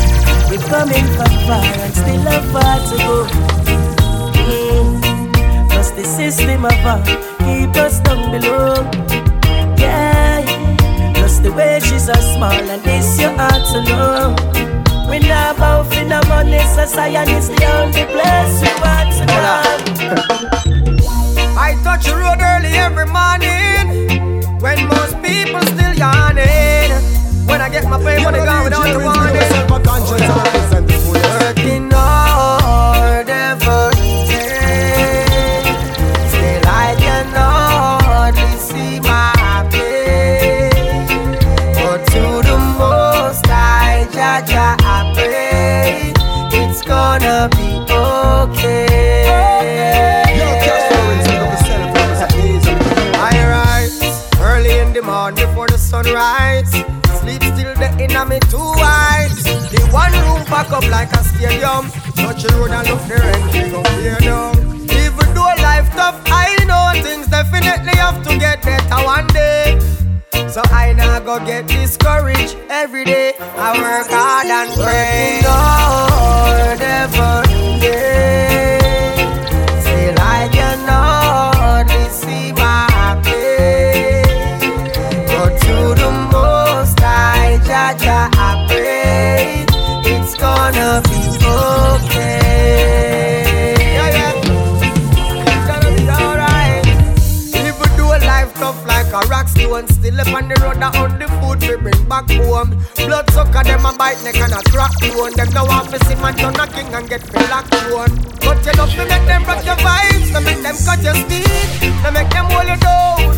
[0.49, 3.15] we're coming from far and still have far to go.
[4.41, 5.71] Mm.
[5.71, 7.05] Cause the system of our
[7.45, 9.18] keep us down below.
[11.39, 14.35] Yeah, plus the wages are small and this you ought to know.
[15.09, 19.25] We not both in the money, so science is the only place we want to
[19.27, 19.45] go.
[21.59, 26.93] I touch the road early every morning when most people still yawning.
[27.47, 30.78] When I get my pay money gone without the warning.
[58.39, 59.43] Me two eyes.
[59.45, 61.91] The one room pack up like a stadium.
[62.15, 64.57] Touch the road and look the rent, we go clear down.
[64.91, 69.79] Even though life tough, I know things definitely have to get better one day.
[70.49, 73.35] So I now go get discouraged every day.
[73.39, 75.41] I work hard and pray.
[75.45, 78.48] Lord, every day.
[99.87, 102.75] Stone, still up on the road that on the food we bring back home.
[102.97, 105.33] Blood sucker them a bite neck and a crack bone.
[105.35, 108.13] Them no want to see man turn a king and get feel like one.
[108.43, 111.47] But you love to make them rock your vibes, to make them cut your speed,
[112.03, 113.35] to make them hold you down.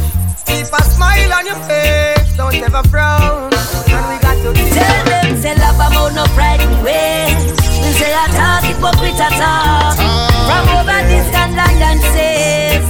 [0.47, 3.53] Keep a smile on your face, don't ever frown.
[3.53, 7.53] And we got to Tell them, say love about no pride in ways.
[7.81, 9.97] We say I talk, hypocrite at talk.
[9.99, 10.29] Ah.
[10.49, 12.85] From over distant land and says,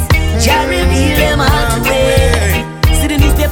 [0.45, 2.30] Jah reveal them all to way.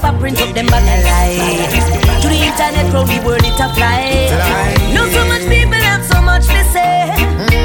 [0.00, 2.22] The print up them back alive.
[2.22, 4.30] To the internet, round the world it a fly.
[4.94, 7.12] Know so much people have so much to say.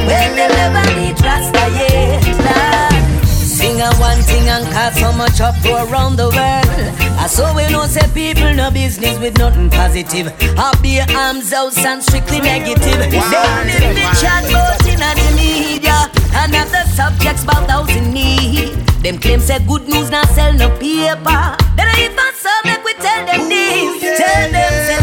[0.09, 1.63] Well, they never meet Rasta.
[1.71, 2.93] Lord.
[3.29, 6.93] Sing a one thing and cause so much uproar around the world.
[7.21, 10.33] I saw we know say people no business with nothing positive.
[10.57, 12.81] I be arms out and strictly negative.
[12.81, 18.13] They live the chat bout in the media and have the subjects about those in
[18.13, 18.73] need.
[19.03, 21.43] Them claim say good news not sell no paper.
[21.75, 23.83] Then I even so make we tell them this.
[23.83, 25.02] Oh, tell them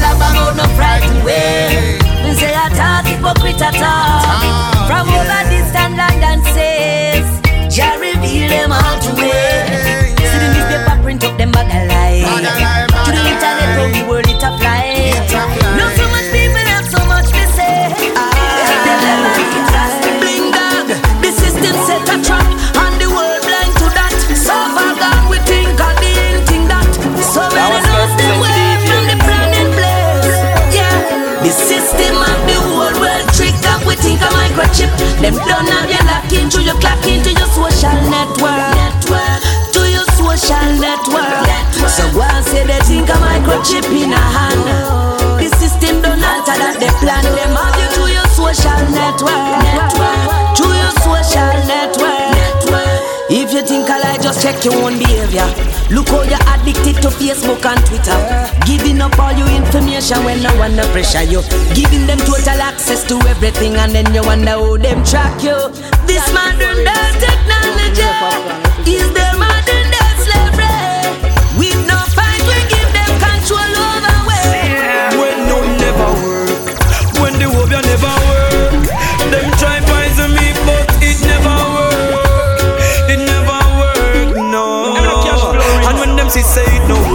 [43.60, 44.64] of in a hand.
[45.36, 47.24] The system don't alter that they plan.
[47.24, 49.36] Them have you to your social network.
[49.60, 52.30] Network to your social network.
[53.32, 55.46] If you think I lie, just check your own behavior.
[55.92, 58.18] Look how you're addicted to Facebook and Twitter.
[58.66, 61.42] Giving up all your information when no one no pressure you.
[61.74, 65.54] Giving them total access to everything and then you wonder how them track you.
[66.08, 66.82] This modern
[67.22, 68.08] technology
[68.88, 69.39] is the
[73.50, 75.18] them control over we.
[75.18, 76.78] When no never work,
[77.20, 78.86] when the hope you never work,
[79.30, 82.80] them try poison me, but it never work.
[83.08, 84.94] It never work, no.
[85.88, 87.09] And when them see say it no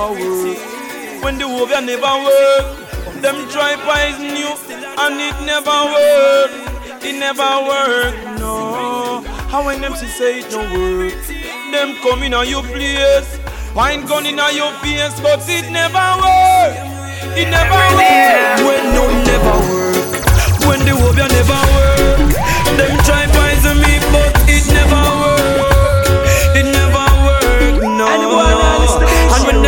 [0.00, 1.22] never work.
[1.22, 4.52] When the over never work, them try poison you
[4.98, 7.02] and it never work.
[7.02, 9.22] It never work, no.
[9.48, 11.12] How when them say it no work,
[11.72, 13.38] them come in on your place,
[13.74, 16.76] wine gun in on your face, but it never work.
[17.36, 18.58] it never work.
[18.66, 22.29] When no never work, when the you never work.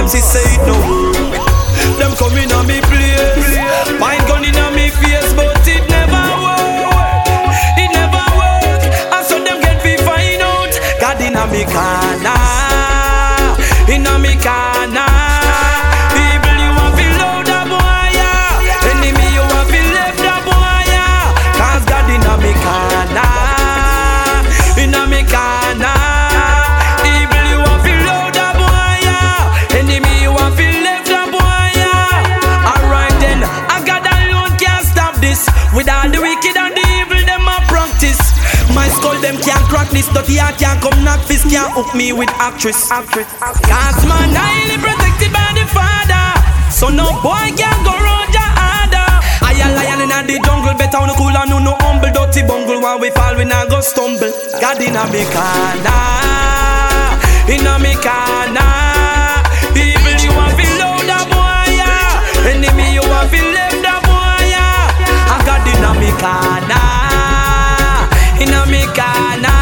[0.03, 0.75] Them see say no
[1.99, 3.55] them come in on me place.
[4.01, 7.55] Point gun in on me face, but it never work.
[7.79, 8.83] It never work.
[9.15, 10.75] And so them get me find out.
[11.01, 12.35] God in a me corner,
[13.95, 15.02] in a me corner.
[39.93, 42.91] This dirty heart can't come knock fist can't hook me with actress.
[42.91, 43.29] actress.
[43.41, 46.27] Cause man highly protected by the father,
[46.73, 49.09] so no boy can go round your harder.
[49.45, 52.43] I a lion in the jungle, better on the cool and no no humble, dirty
[52.43, 52.81] bungle.
[52.81, 54.33] When we fall, we not go stumble.
[54.61, 56.01] God in a me corner,
[57.53, 58.83] in a me corner.
[61.85, 62.49] A.
[62.49, 65.33] Enemy you want feel left a boy, yeah.
[65.33, 66.87] I got in a me corner,
[68.43, 69.62] in a me corner.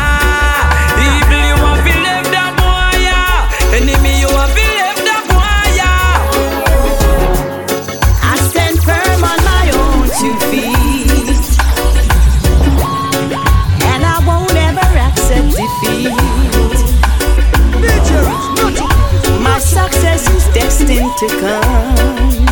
[21.20, 22.46] To come.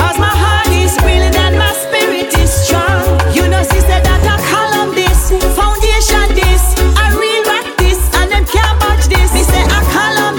[0.00, 0.96] Cause my heart is
[1.36, 3.04] and my spirit is strong.
[3.36, 4.40] You know, sister, that I
[4.96, 8.80] this, foundation this, I real rock this, and them can't
[9.12, 9.28] this.
[9.44, 9.76] Say I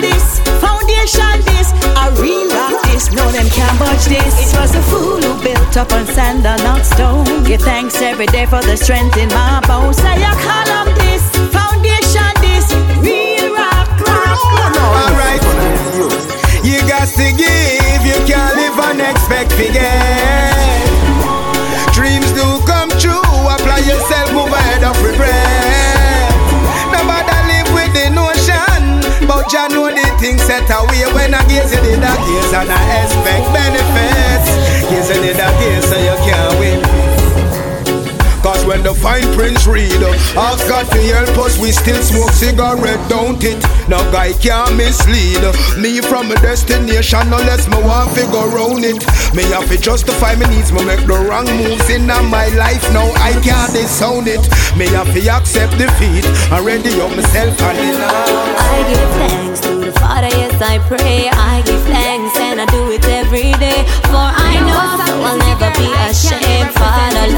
[0.01, 3.77] this, foundation this, I real rock this, no them can't
[4.09, 4.33] this.
[4.49, 7.43] It was a fool who built up on sand and not stone.
[7.43, 10.01] Give thanks every day for the strength in my bones.
[10.01, 11.21] Say I column this,
[11.53, 11.98] foundation
[14.45, 15.43] Alright,
[16.63, 20.55] you got to give, you can't live and expect to get.
[21.93, 26.31] Dreams do come true, apply yourself, move ahead of regret.
[26.93, 31.73] Nobody live with the notion, but Jah know the things set away when I gaze
[31.73, 34.49] you did that gaze and I expect benefits.
[34.89, 36.98] Gaze you did that gaze so you can't win.
[38.69, 39.97] When the fine prints read,
[40.37, 43.57] ask God to help us, we still smoke cigarette, don't it?
[43.89, 45.41] No guy can mislead
[45.81, 49.01] me from a destination unless me want to go round it.
[49.33, 52.85] Me have to justify me needs, me make the wrong moves in my life.
[52.93, 54.45] Now I can't disown it.
[54.77, 59.81] Me have to accept defeat and ready up myself and it I give thanks to
[59.81, 61.25] the Father, yes I pray.
[61.33, 63.81] I give thanks and I do it every day.
[64.13, 66.48] For I know I'll never be ashamed.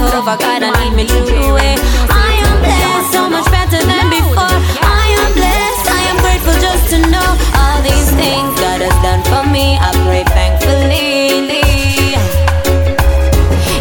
[0.04, 1.06] I me
[1.54, 1.78] way.
[2.10, 4.58] I am blessed, so much better than before.
[4.82, 9.22] I am blessed, I am grateful just to know all these things God has done
[9.30, 9.78] for me.
[9.78, 11.38] I pray thankfully.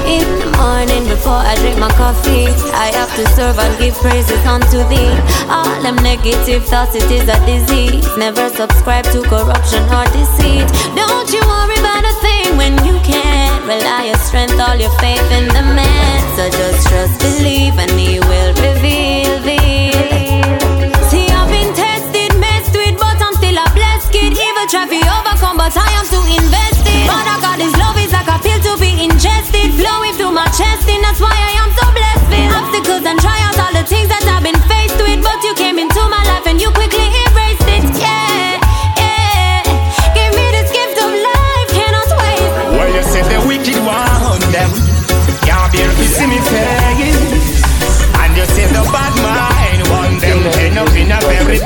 [0.05, 4.45] In the morning before I drink my coffee, I have to serve and give praises
[4.45, 5.17] unto thee.
[5.49, 8.05] All them negative thoughts, it is a disease.
[8.19, 10.69] Never subscribe to corruption or deceit.
[10.93, 12.13] Don't you worry about a
[12.61, 13.49] when you can.
[13.65, 16.19] Rely your strength, all your faith in the man.
[16.37, 19.33] So just trust, believe, and he will reveal.
[19.41, 20.93] reveal.
[21.09, 24.37] See, I've been tested, messed with, but I'm still a blessed kid.
[24.37, 27.01] Evil try to overcome, but I am too invested.
[27.09, 30.85] Father God, His love is like a pill to be ingested, flowing through my chest,
[30.93, 33.50] and that's why I am so blessed with obstacles and trials,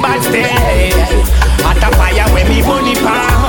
[0.01, 0.91] bad stay.
[1.65, 3.44] At a fire where me money pan.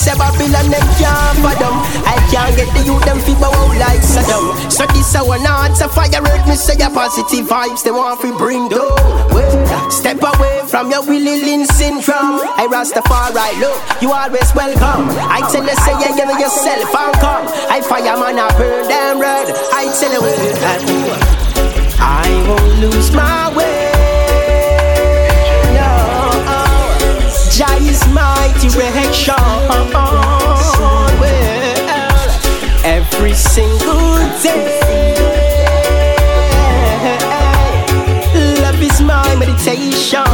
[0.00, 1.76] Say Babylon them can't fathom.
[2.08, 4.72] I can't get the youth them people out like Saddam.
[4.72, 8.32] So this our one a fire earth me say your positive vibes they want to
[8.38, 8.96] bring down.
[9.92, 12.40] Step away from your Willie Lynch syndrome.
[12.56, 15.12] I Rastafari look, you always welcome.
[15.28, 17.44] I tell you say you give yourself and come.
[17.68, 19.52] I fireman I burn them red.
[19.52, 21.12] I tell you
[22.00, 23.79] I won't lose my way.
[28.72, 29.34] Direction.
[32.84, 35.14] Every single day.
[38.62, 40.24] Love is my meditation.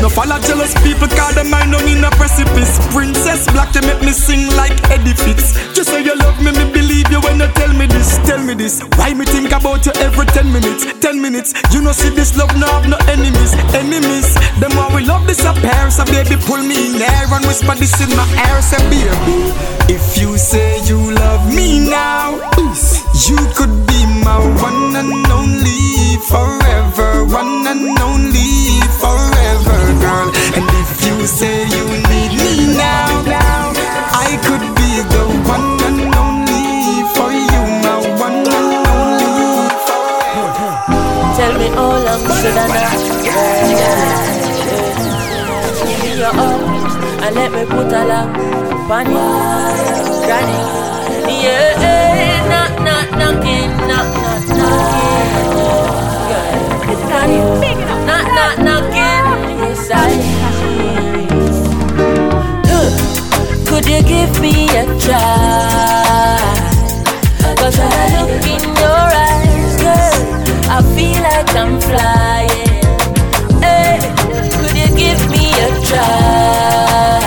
[0.00, 2.80] No follow jealous people, call them mind on in a precipice.
[2.88, 5.52] Princess Black, you make me sing like Eddie Fitz.
[5.76, 8.54] Just say you love me, me believe you when you tell me this, tell me
[8.54, 8.80] this.
[8.96, 11.52] Why me think about you every 10 minutes, 10 minutes.
[11.72, 14.34] You know, see this love, no have no enemies, enemies.
[14.56, 18.08] Them all we love disappear, so baby, pull me in air and whisper this in
[18.16, 19.52] my ear, say baby.
[19.92, 22.40] If you say you love me now,
[23.28, 29.29] you could be my one and only forever, one and only forever,
[31.20, 33.20] you say you need me now,
[34.24, 39.44] I could be the one and only for you, my one and only
[41.36, 43.00] Tell me how long should I not
[45.76, 46.94] Give me your arms
[47.24, 48.32] and let me put a lock
[48.90, 49.28] on you,
[50.24, 50.60] Granny.
[51.44, 55.60] Yeah, knock, knock, knocking, knock, knock, knocking.
[56.30, 56.48] Yeah,
[57.08, 57.40] Granny.
[58.06, 59.24] Knock, knock, knocking.
[59.60, 60.39] Yes, I
[63.80, 66.36] Could you give me a try?
[67.56, 70.20] Cause when I look in your eyes, girl,
[70.68, 72.84] I feel like I'm flying.
[73.64, 73.96] Hey,
[74.60, 77.24] could you give me a try?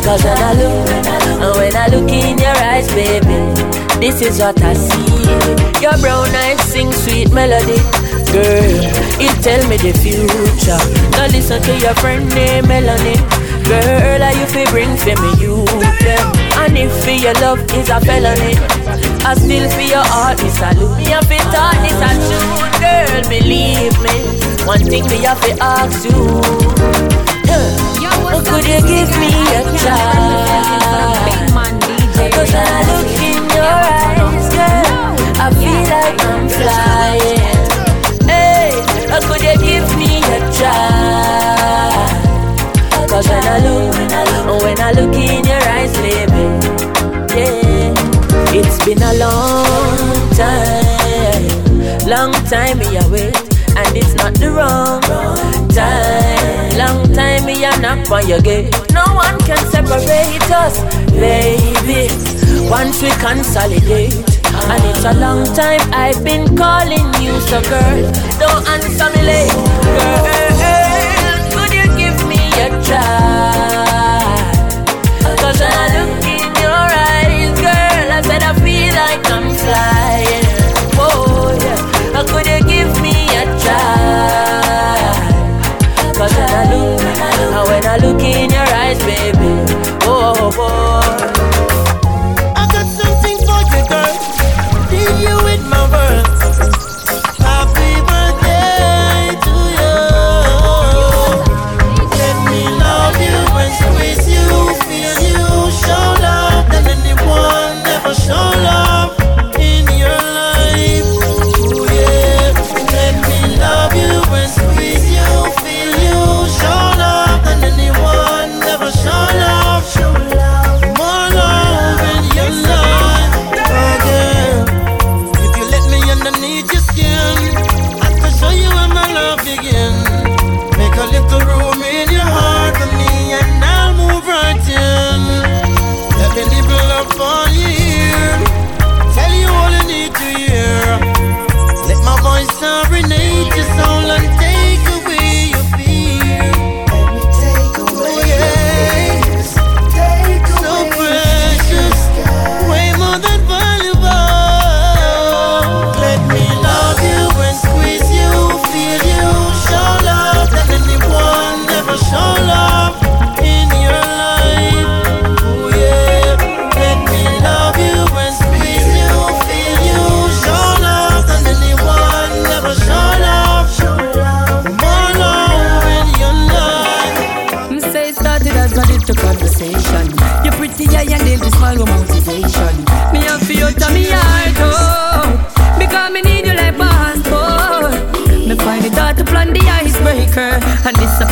[0.00, 0.88] Cause when I look,
[1.44, 3.36] and when I look in your eyes, baby,
[4.00, 5.82] this is what I see.
[5.82, 7.76] Your brown eyes sing sweet melody.
[8.32, 8.80] Girl,
[9.20, 10.80] it tell me the future.
[11.10, 13.43] Now listen to your friend named Melanie.
[13.64, 15.64] Girl, are you feel bring for me you
[16.04, 16.26] them?
[16.60, 18.54] And if for your love is a felony,
[19.24, 20.96] I still for your heart is salute.
[20.98, 23.22] Me have to thought this a true, girl.
[23.28, 24.16] Believe me,
[24.66, 26.12] one thing me have to ask you.
[27.56, 30.02] Oh, could you give me a try?
[32.34, 37.58] Cause when I look in your eyes, girl, I feel like I'm flying.
[38.28, 38.70] Hey,
[39.24, 40.93] could you give me a try?
[44.86, 46.44] I look in your eyes, baby,
[47.32, 47.94] yeah,
[48.52, 53.34] it's been a long time, long time me a wait,
[53.80, 55.00] and it's not the wrong
[55.70, 56.76] time.
[56.76, 58.74] Long time me a knock on your gate.
[58.92, 60.82] No one can separate us,
[61.12, 62.12] baby.
[62.68, 64.12] Once we consolidate.
[64.68, 69.52] And it's a long time I've been calling you, so girl, don't answer me late.
[70.60, 73.83] Girl, could you give me a try?
[90.56, 90.93] Oh,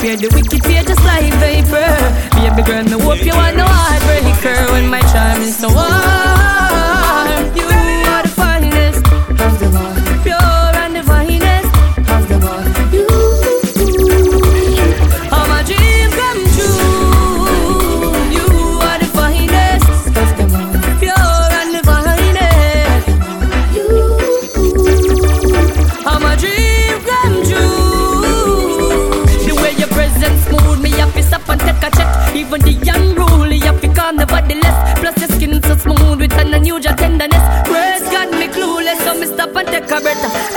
[0.02, 1.92] disappear the wicked fear just like vapor.
[2.34, 6.31] Baby girl, me hope you are no heartbreaker when my charm is so warm.
[36.76, 37.68] An tenderness.
[37.68, 40.51] Words got me clueless, so me stop and take a breath.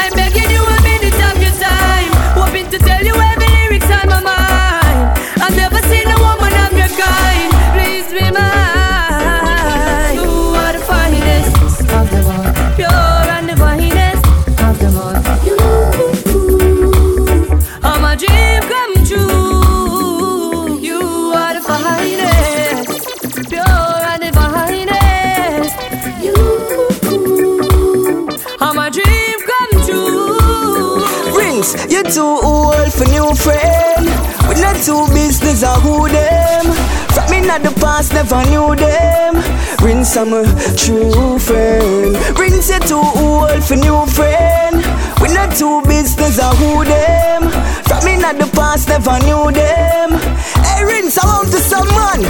[34.66, 36.66] Not too business or who them.
[37.14, 39.36] From me not the past, never knew them.
[39.78, 40.42] Rings, I'm a
[40.76, 42.18] true friend.
[42.34, 44.82] Rings, you too old for new friend.
[45.22, 47.44] We not too business or who them.
[47.86, 50.18] From me not the past, never knew them.
[50.66, 52.26] Hey, Rings, I want to someone.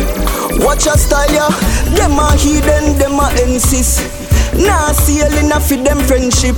[0.59, 1.49] Watch your style, yeah.
[1.95, 4.03] Them a hidden, them a insist.
[4.59, 6.57] Nah, sailing off with them friendship.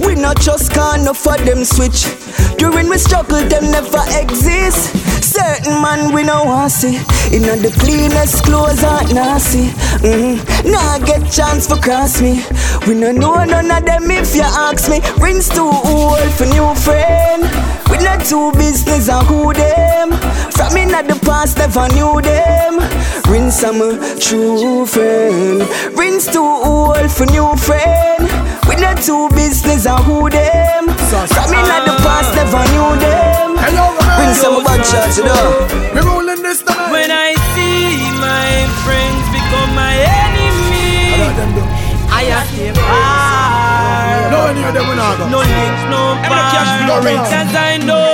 [0.00, 2.23] We not just can't for them switch.
[2.64, 4.96] During we struggle, them never exist.
[5.22, 6.96] Certain man we no want see.
[7.30, 9.68] Inna the cleanest clothes aren't nasty.
[10.00, 10.70] Mm-hmm.
[10.72, 12.42] Nah get chance for cross me.
[12.86, 15.02] We no know none of them if you ask me.
[15.20, 17.42] Rings too old for new friend.
[17.90, 20.12] We not too business and who them.
[20.56, 22.80] From inna the past never knew them.
[23.30, 25.68] Rings I'm a true friend.
[25.98, 28.43] Rings too old for new friend.
[28.74, 30.90] We not too business and who them.
[30.90, 33.54] From inna the past never knew them.
[34.18, 35.22] Rings I'm a bad shot to
[35.94, 36.90] We rolling this time.
[36.90, 41.22] When I see my friends become my enemy,
[42.10, 44.30] I have to far.
[44.34, 45.28] No one here, them we not go.
[45.30, 47.06] No links, no Every cash we go bar.
[47.06, 47.22] ring.
[47.30, 48.10] Cause I know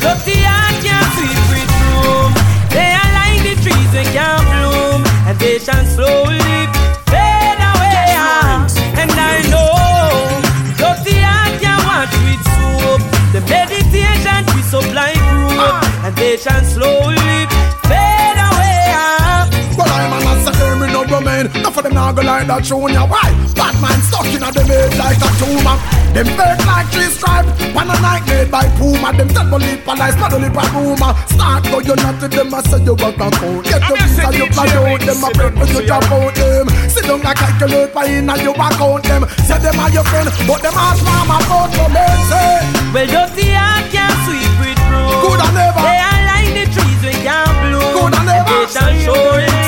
[0.00, 2.32] dirty heart can't sweep with room.
[2.72, 6.39] They are like the trees that can't bloom, and they shall slowly
[13.40, 17.39] The meditation we supply group, and they shall slowly
[21.54, 23.06] Enough of them now go like that show ya.
[23.06, 23.30] Why?
[23.54, 25.76] Batman stuck in a them head like a tumor.
[26.14, 27.46] Them fake like three stripe.
[27.74, 29.12] One a night made by Puma.
[29.14, 31.12] Them tell believe for lies, not only by rumor.
[31.30, 33.64] Start go you not to them, I say you work and count.
[33.66, 36.66] Get your visa, you fly out them, I break when you drop out them.
[36.90, 39.22] Sit down and calculate by in and you account them.
[39.46, 42.06] Say them are your friend, but them ask mama about for me.
[42.26, 42.58] Say,
[42.90, 45.14] Well, dirty heart can't sweep with room.
[45.22, 45.82] Good and never.
[45.82, 47.90] They are like the trees we can't bloom.
[47.94, 48.50] Good and never.
[48.50, 49.59] they shall surely fade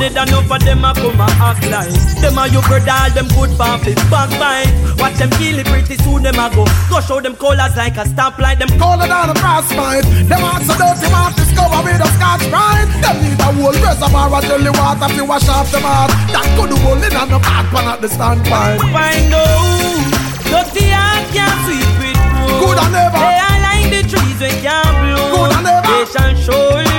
[0.00, 3.10] son of enough of them a come a act like them a you brother all
[3.12, 4.72] them good pamphlet backbite.
[4.96, 8.04] Watch them kill it pretty soon them a go go show them colors like a
[8.08, 8.58] stoplight.
[8.58, 10.04] Them Call it down a frostbite.
[10.28, 12.88] Them hearts so dirty, to discover with a Scotch-Brite.
[13.04, 16.10] Them need a whole reservoir of jelly water to wash off them heart.
[16.32, 18.80] That could hold in on the back pan at the standpipe.
[18.88, 20.00] find out
[20.48, 22.56] dirty heart can't sweep with room.
[22.56, 23.20] Good and never.
[23.20, 25.28] They are like the trees we can't bloom.
[25.28, 25.84] Good and never.
[25.92, 26.89] They shall surely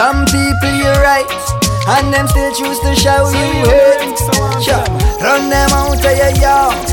[0.00, 1.28] Some people you're right,
[1.92, 4.16] and them still choose to show you hate.
[4.64, 4.80] Cha.
[5.20, 6.88] Run them out of your yard.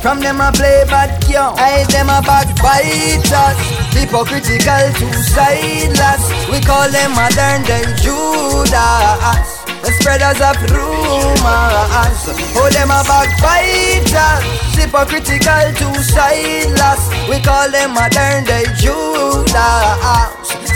[0.00, 3.60] From them a play bad young, I them a backbiters.
[3.92, 6.24] Hypocritical, two-sideless.
[6.48, 9.48] We call them modern day Judas.
[9.84, 12.24] The spreaders of rumors.
[12.56, 14.40] Oh, them a backbiters.
[14.72, 17.28] Hypocritical, two-sideless.
[17.28, 20.25] We call them modern day Judas.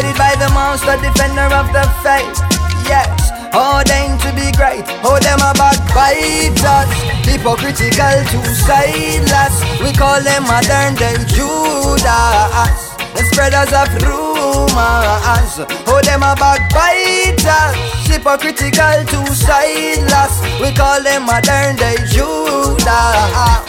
[0.00, 2.40] guided by the monster, defender of the faith.
[2.88, 3.30] Yes.
[3.52, 6.86] Ordained to be great, oh them a backbiters
[7.26, 12.94] Hypocritical to sideless We call them modern day Judas.
[13.10, 15.66] The spreaders of rumors.
[15.88, 17.74] Oh them a backbiters
[18.06, 23.59] Hypocritical to sideless We call them modern day Judas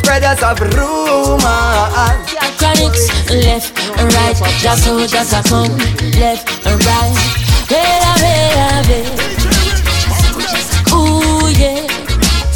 [0.00, 5.76] Spreaders of rumors Chronixx left and right, just so just a come
[6.20, 7.16] left and right.
[7.68, 9.16] Bella, bella, bella.
[10.92, 11.86] Ooh yeah,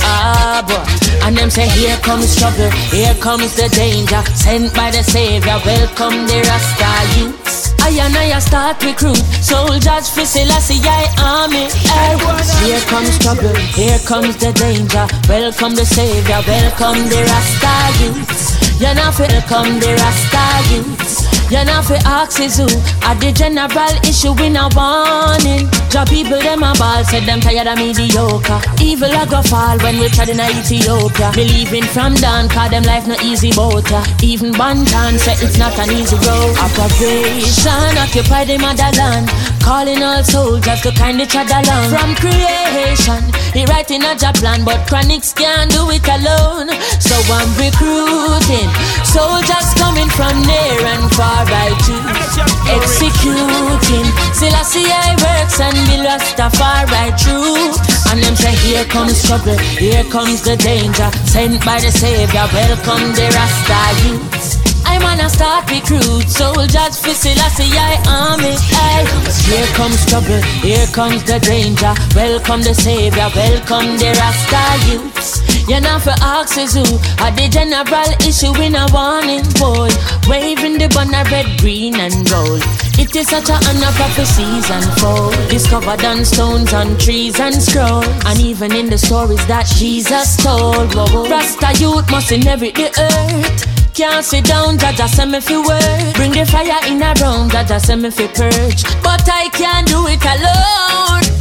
[0.03, 0.85] ah boy.
[1.27, 4.23] And them say here comes trouble, here comes the danger.
[4.35, 7.64] Sent by the Savior, welcome the Rasta youths.
[7.85, 11.69] I and I start recruit soldiers for Selassie I army.
[11.69, 12.17] Hey,
[12.65, 15.05] here comes trouble, here comes the danger.
[15.29, 18.81] Welcome the Savior, welcome the Rasta youths.
[18.81, 21.44] You're not welcome the Rasta youths.
[21.55, 22.67] You're not for axes who?
[23.07, 25.71] At the general issue in a warning.
[25.87, 28.59] Job people them a ball Said them tired of mediocre.
[28.83, 31.31] Evil a go fall when we tried in Ethiopia.
[31.31, 33.87] Believing from down Cause them life no easy boat.
[34.19, 36.59] Even Banton said it's not an easy road.
[36.59, 39.31] Operation occupy the motherland.
[39.63, 41.87] Calling all soldiers to kind each other along.
[41.87, 43.23] From creation
[43.55, 46.75] He writing a job plan But Chronixx can't do it alone.
[46.99, 48.67] So I'm recruiting
[49.07, 51.44] Soldiers coming from near and far
[51.85, 52.39] choose
[52.69, 57.73] Executing Selassie I works and the Rastafari true
[58.11, 63.13] And them say here comes trouble Here comes the danger Sent by the Savior Welcome
[63.15, 68.55] the Rasta youths I wanna start recruit soldiers for Selassie I army.
[68.55, 69.09] Aye.
[69.49, 71.95] Here comes trouble, here comes the danger.
[72.15, 75.44] Welcome the savior, welcome the Rasta youths.
[75.67, 76.85] You're not for axes who
[77.25, 79.89] are the general issue in a warning boy.
[80.29, 82.61] Waving the banner red, green and gold.
[83.01, 85.33] It is such a honor prophecies unfold.
[85.49, 88.07] Discovered on stones, on trees and scrolls.
[88.27, 90.95] And even in the stories that Jesus told.
[90.95, 93.75] Rasta youth must inherit the earth.
[93.95, 97.49] Can't sit down, Jah Jah send me fi work Bring the fire in a room,
[97.49, 101.34] Jah Jah send me fi purge But I can't do it alone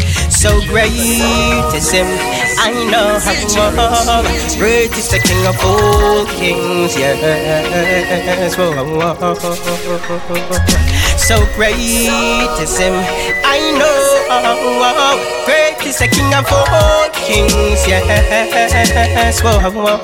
[0.43, 0.91] So great.
[0.91, 2.05] Is him,
[2.59, 3.31] I know how
[4.59, 8.57] Great is the king of all kings, yes.
[8.57, 9.15] Whoa, whoa.
[11.15, 12.93] So great is him,
[13.45, 13.95] I know
[15.45, 19.39] Great is the king of all kings, yes.
[19.41, 20.03] Whoa, whoa.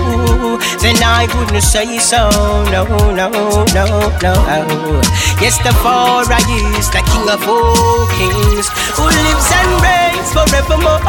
[0.81, 2.29] then I wouldn't say so.
[2.71, 3.29] No, no,
[3.73, 3.85] no,
[4.21, 4.33] no.
[5.41, 6.41] Yes, the four I
[6.77, 11.01] is the king of all kings, who lives and reigns forevermore.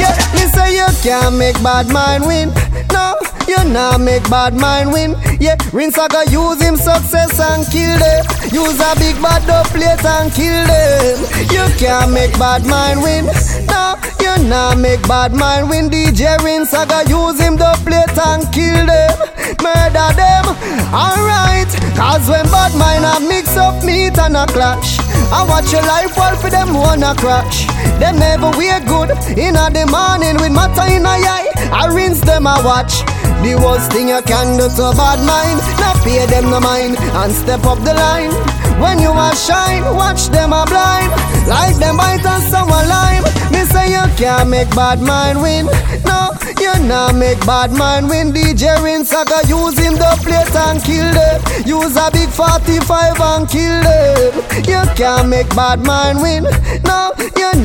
[0.00, 2.52] Yeah, me say you can't make bad mind win.
[2.92, 3.14] No,
[3.48, 5.14] you not make bad mind win.
[5.40, 8.24] Yeah, Rinse I go use him success and kill them.
[8.52, 11.18] Use a big bad dub plate and kill them.
[11.50, 13.26] You can't make bad mind win.
[13.66, 15.90] No, you not make bad mind win.
[15.90, 19.16] DJ Rinse I go use him dub plate and kill them.
[19.62, 20.44] Murder them.
[20.92, 24.98] Alright, cause when bad mind a mix up meat and a clash.
[25.32, 27.66] I watch your life while for them wanna crash.
[27.98, 31.50] Them never wear good in a the morning with matter in a eye.
[31.72, 33.02] I rinse them I watch.
[33.46, 36.98] The worst thing you can do to a bad mind, not pay them no mind
[36.98, 38.34] and step up the line.
[38.82, 41.14] When you are shine, watch them a blind,
[41.46, 43.22] like them bite on someone lime.
[43.54, 45.66] Me say you can't make bad mind win.
[46.02, 48.32] No, you not make bad mind win.
[48.32, 51.38] DJ Rinse I use him the plate and kill them.
[51.62, 54.34] Use a big 45 and kill them.
[54.66, 56.42] You can't make bad mind win.
[56.82, 57.14] No,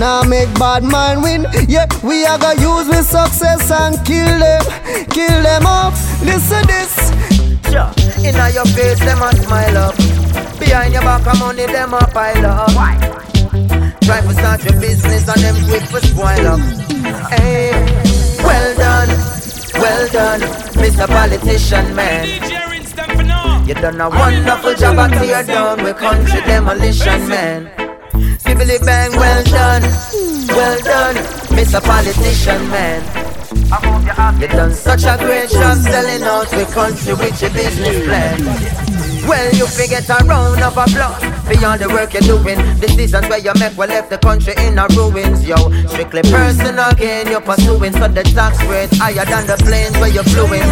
[0.02, 1.45] you not make bad mind win.
[1.68, 4.62] Yeah, we are gonna use with success and kill them,
[5.10, 5.93] kill them off.
[6.24, 7.12] Listen this.
[8.26, 9.95] Inna your face, them a smile up.
[10.60, 12.70] Behind your back, of money, them a pile up.
[14.02, 16.60] Try to start your business and them quick for spoil up.
[17.30, 17.72] Hey,
[18.43, 19.10] well done,
[19.76, 20.41] well done,
[20.82, 21.08] Mr.
[21.08, 23.68] Politician Man.
[23.68, 27.80] You done a wonderful job at tear down with country demolition man.
[28.62, 29.82] Skibbly bang, well done,
[30.49, 31.16] well done,
[31.57, 31.82] Mr.
[31.82, 33.01] Politician Man.
[34.39, 38.45] You done such a great job selling out the country with your business plan.
[39.28, 42.58] Well, you forget a round of applause for all the work you're doing.
[42.80, 45.58] Decisions where you make will left the country in a ruins, yo.
[45.88, 50.28] Strictly personal gain you're pursuing, so the tax rates higher than the planes where you're
[50.32, 50.64] fluing.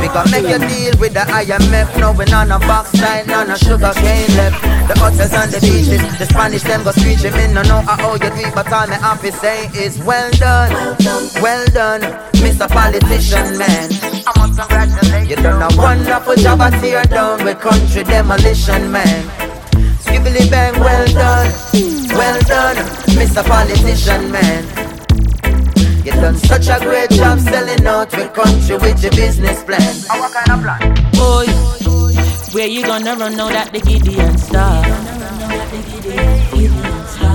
[0.00, 3.58] We can make you deal with the IMF, knowing on a box sign, on a
[3.58, 4.60] sugar cane left.
[4.88, 7.34] The hotels and the beaches, the Spanish them go screeching.
[7.34, 10.70] Me no know how you do it, but all me to say is well done,
[11.42, 12.00] well done,
[12.40, 12.68] Mr.
[12.68, 13.90] Politician man.
[15.26, 19.55] You done a wonderful job at tear down with country demolition man.
[20.06, 21.52] Skibbly bang, well done,
[22.10, 22.76] well done,
[23.18, 23.44] Mr.
[23.44, 24.64] Politician man.
[26.04, 29.94] You done such a great job selling out with country with your business plan.
[30.20, 30.94] What kind of plan?
[31.12, 31.46] Boy,
[32.54, 34.82] where you gonna run now that the Gideon star?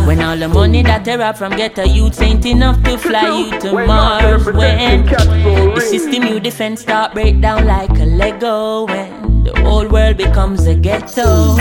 [0.07, 3.59] When all the money that they rob from ghetto youths ain't enough to fly you
[3.59, 4.45] to Mars.
[4.45, 8.85] When the system you defend start break down like a Lego.
[8.87, 11.57] When the whole world becomes a ghetto.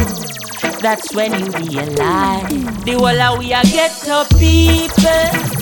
[0.83, 2.49] That's when you realize
[2.85, 5.61] the whole we are ghetto people.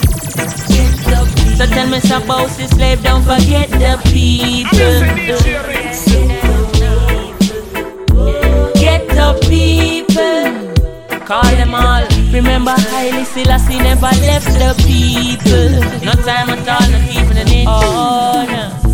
[1.56, 5.00] So tell me some about the slave, don't forget the people.
[8.74, 11.18] Get the people.
[11.26, 12.06] Call them all.
[12.32, 15.80] Remember, Haile Selassie never left the people.
[16.06, 17.68] No time at all, not even an inch.
[17.68, 18.87] Oh, no.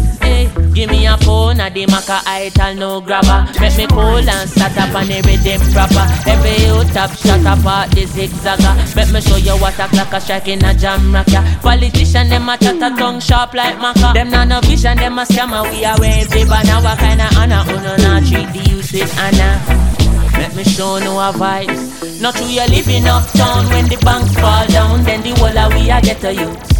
[0.84, 3.48] Give me a phone, a the maca ital no grabber.
[3.58, 6.04] Make me cool and start up on the rhythm proper.
[6.28, 8.94] Every you top shot up at the zigzagger.
[8.94, 11.40] Make me show you what a clock a strike in a jam rocker.
[11.62, 14.12] Politician them a chat a tongue sharp like maca.
[14.12, 15.64] Them not no vision, them a scammer.
[15.72, 16.84] We are wearing paper now.
[16.84, 17.64] What kind of honor?
[17.64, 19.56] Uno not treat the with honor.
[20.36, 22.20] Let me show no a vibes.
[22.20, 25.88] Not true, you living uptown when the banks fall down, then the whole of we
[25.88, 26.73] a get a youth.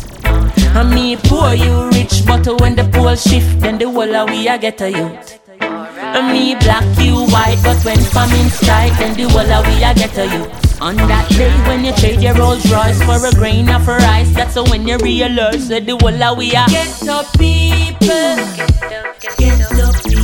[0.76, 4.48] And me poor, you rich, but when the pole shift, then the whole of we
[4.48, 5.40] a get a youth.
[5.60, 9.94] And me black, you white, but when famine strike, then the whole of we a
[9.94, 10.82] get a youth.
[10.82, 14.56] On that day when you trade your Rolls Royce for a grain of rice, that's
[14.68, 18.36] when you realize that the whole of we a get up people.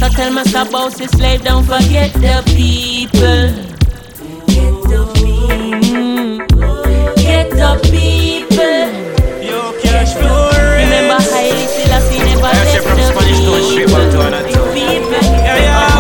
[0.01, 3.55] So tell me about the slave, don't forget the people.
[5.81, 6.39] Mm.
[7.17, 9.00] Get the people.
[10.15, 10.51] Flow.
[10.51, 14.21] Remember Haile Selassie never I left from Spanish to straight back to.
[15.45, 15.91] Yeah,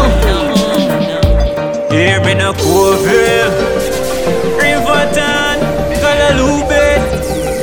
[1.90, 3.50] Here me no Coville,
[4.56, 5.58] Riverton,
[6.00, 6.86] Guadalupe.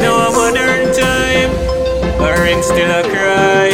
[0.01, 1.51] Now a modern time,
[2.21, 3.69] a ring still a cry.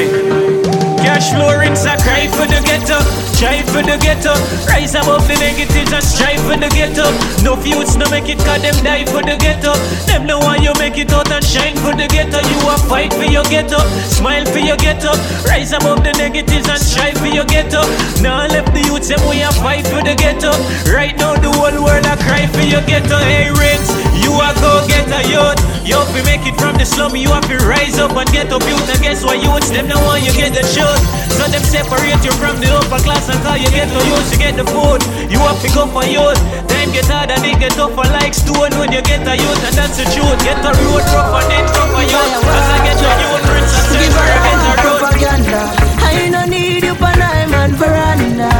[1.04, 3.00] Cashflow Rinse a cry for the ghetto,
[3.34, 4.34] strive for the ghetto.
[4.70, 7.10] Rise above the negatives and strive for the ghetto.
[7.42, 9.74] No feuds, no make it cause them die for the ghetto.
[10.06, 12.40] Them know why you make it out and shine for the ghetto.
[12.40, 15.12] You a fight for your ghetto, smile for your ghetto.
[15.50, 17.82] Rise above the negatives and strive for your ghetto.
[18.22, 20.54] Now left the youths, them we a fight for the ghetto.
[20.94, 23.18] Right now the whole world a cry for your ghetto.
[23.18, 23.90] Hey Rinse,
[24.22, 25.60] you a go get a youth.
[25.84, 28.52] You have to make it from the slum, you have to rise up and get
[28.54, 28.88] up youth.
[28.88, 31.04] And guess what youths, them the one you get the truth.
[31.36, 34.38] So them separate you from the upper class and call you get no use, you
[34.40, 35.02] get the food.
[35.32, 36.40] You have to go for youth.
[36.68, 39.62] Time get hard and it get tougher like stone when you get a youth.
[39.68, 40.40] And that's the truth.
[40.44, 42.34] Get a road rough and then tougher youth.
[42.44, 45.00] Cause I get a youth, Prince and Give her I get a road.
[45.00, 45.62] propaganda.
[46.04, 48.52] I no need you on I'm veranda.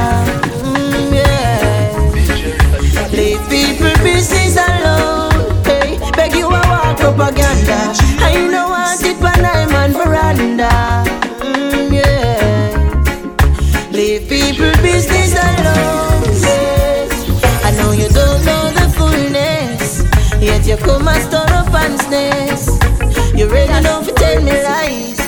[0.64, 1.98] Mm, yeah.
[3.12, 5.34] Leave people business alone.
[5.66, 7.94] Hey, beg you a walk propaganda.
[8.24, 11.33] I no want it on I'm veranda.
[20.84, 22.68] Come and stir up and sneeze.
[23.38, 25.20] You ready now for tell me lies?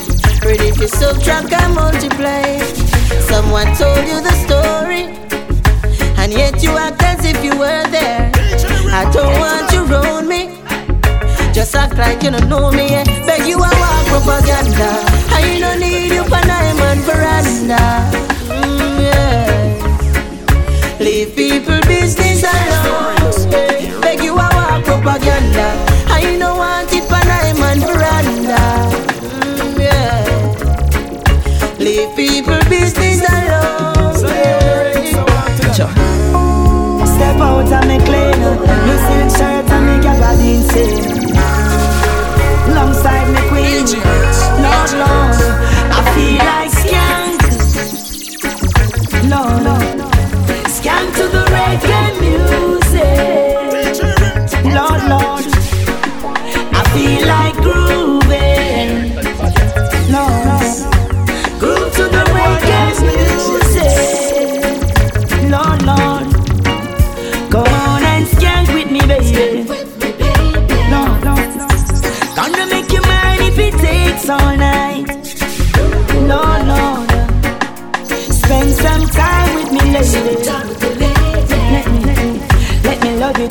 [0.43, 2.59] Ready for subtract and multiply?
[3.29, 5.03] Someone told you the story,
[6.21, 8.31] and yet you act as if you were there.
[8.93, 10.49] I don't want you around me.
[11.53, 12.87] Just act like you don't know me.
[12.93, 13.03] eh.
[13.25, 14.89] Beg you a walk propaganda.
[15.31, 17.81] I don't need you for diamond veranda.
[18.51, 20.97] Mm, yeah.
[20.99, 23.14] Leave people business alone.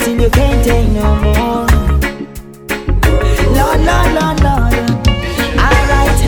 [0.05, 1.67] Till you can't take no more.
[3.57, 4.75] Lord, Lord, Lord, Lord.
[5.65, 6.21] Alright.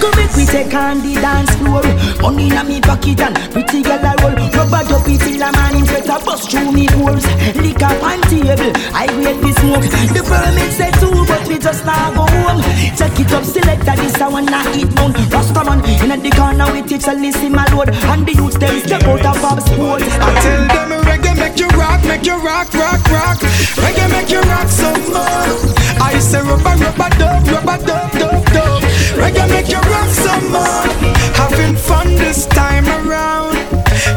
[0.00, 1.86] Come make we take on the dance floor.
[2.20, 4.34] Money in me pocket and pretty girl a roll.
[4.50, 7.24] Rubber duppy till a man in sweat a bust through me pores.
[7.54, 9.86] Liquor on table, I wait for smoke.
[10.14, 12.60] The permit say two, but we just not go home.
[12.98, 15.14] Check it up, selector this I wanna eat bone.
[15.30, 17.90] Rastaman in the corner with it, so listen my load.
[18.10, 20.02] And the youths them step out of our sport.
[20.02, 23.38] I tell them reggae make you rock, make you rock, rock, rock.
[23.78, 25.54] Reggae make you rock some more.
[26.02, 28.82] I say rubber, rubber, dub, rubber, dub, dub, dub.
[29.20, 31.19] Reggae make you rock some more.
[31.36, 33.54] Having fun this time around.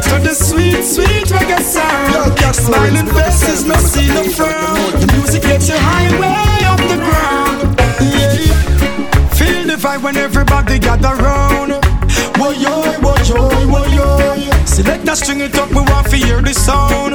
[0.06, 2.40] To the sweet, sweet reggae sound.
[2.56, 4.92] Smiling faces, no see no frown.
[5.00, 7.76] The music gets you high way off the ground.
[8.00, 9.30] Yeah.
[9.38, 11.72] Feel the vibe when everybody gather round.
[12.40, 14.66] Woy yo, woy yo, woy yo.
[14.66, 17.14] Select that string it up, we want to hear the sound.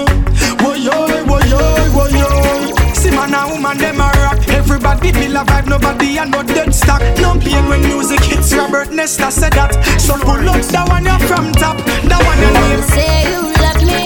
[0.62, 1.58] Woy yo, woy yo,
[1.96, 2.77] woy yo.
[3.09, 4.39] See man and woman them a rock.
[4.48, 7.01] Everybody feel a vibe, nobody a no dead stock.
[7.20, 8.52] No pain when music hits.
[8.52, 9.72] Robert Nesta said that.
[9.98, 12.82] So pull up that one you from top, that one you name.
[12.93, 14.05] say you love me,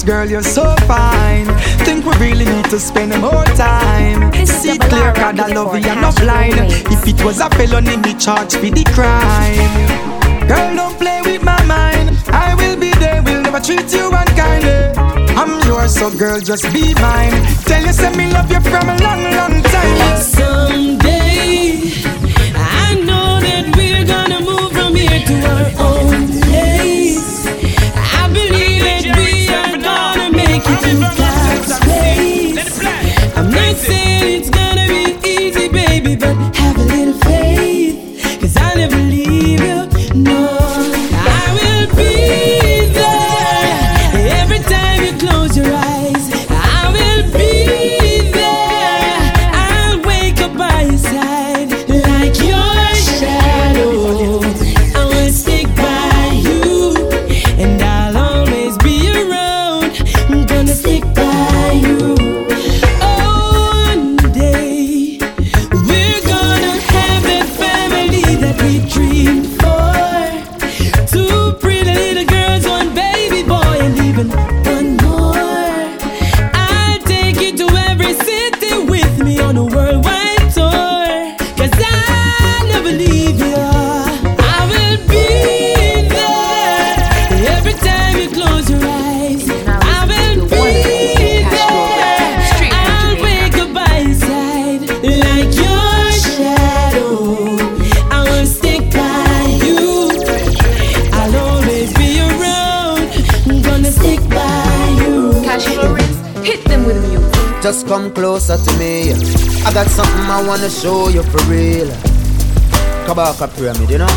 [0.06, 1.48] girl, you're so fine.
[1.84, 4.32] Think we really need to spend more time.
[4.45, 6.56] See it clear, God, I love you, I'm not blind.
[6.94, 10.48] If it was a felony, me charge for the crime.
[10.48, 12.18] Girl, don't play with my mind.
[12.27, 14.94] I will be there, will never treat you unkindly.
[15.36, 17.34] I'm yours, so girl, just be mine.
[17.65, 20.22] Tell you, say me love you from a long, long time.
[20.22, 21.82] Someday,
[22.53, 25.65] I know that we're gonna move from here to our
[30.94, 33.38] make it place.
[33.38, 34.55] I'm not saying it's
[107.66, 109.12] Just come closer to me.
[109.66, 111.88] I got something I wanna show you for real.
[113.08, 114.16] Kabaka pyramid, you know.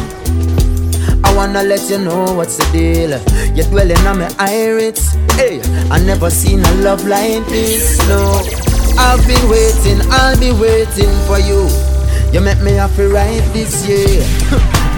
[1.24, 3.16] I wanna let you know what's the deal.
[3.56, 5.14] You're dwelling on my iris.
[5.32, 7.96] Hey, I never seen a love like this.
[8.06, 8.20] No,
[9.00, 11.72] I've been waiting, I'll be waiting for you.
[12.30, 14.20] You make me happy right this year.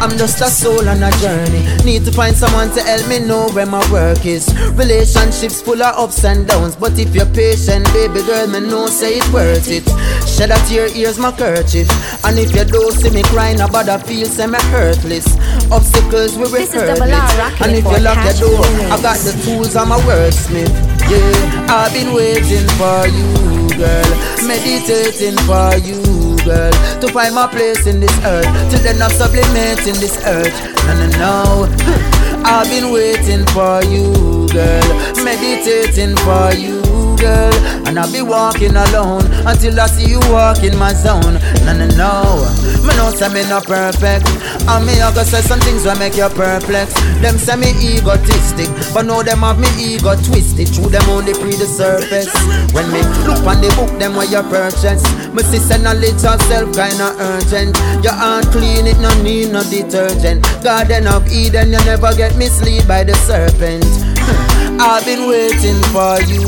[0.01, 1.63] I'm just a soul on a journey.
[1.85, 4.49] Need to find someone to help me know where my work is.
[4.73, 9.19] Relationships full of ups and downs, but if you're patient, baby girl, me know say
[9.19, 9.85] it worth it.
[10.27, 11.89] Shed a tear, here's my kerchief.
[12.25, 15.37] And if you don't see me crying about a feel, say me hurtless.
[15.71, 18.97] Obstacles we will This is Double R rocking And if you lock your door, I
[19.03, 20.73] got the tools, I'm a wordsmith.
[21.13, 24.11] Yeah, I've been waiting for you, girl.
[24.49, 26.01] Meditating for you,
[26.45, 26.73] girl.
[27.01, 28.49] To find my place in this earth.
[28.71, 30.55] Till then I'm sublimating this earth.
[30.87, 32.11] No, no, no.
[32.45, 34.89] I've been waiting for you, girl.
[35.23, 36.80] Meditating for you,
[37.21, 37.53] girl.
[37.87, 41.37] And I'll be walking alone until I see you walk in my zone.
[41.69, 42.49] No, no, no.
[42.83, 44.27] Me know say me not perfect.
[44.67, 46.95] And me I go say some things will make you perplex.
[47.21, 50.69] Them say me egotistic, but know them have me ego twisted.
[50.73, 52.33] Through them only pre the surface.
[52.73, 55.05] When me look on the book, them where you purchase.
[55.35, 57.77] Me see say of self kinda urgent.
[58.03, 60.43] Your hand clean, it no need no detergent.
[60.63, 63.85] Garden of Eden, you never get misled by the serpent.
[64.81, 66.41] I've been waiting for you,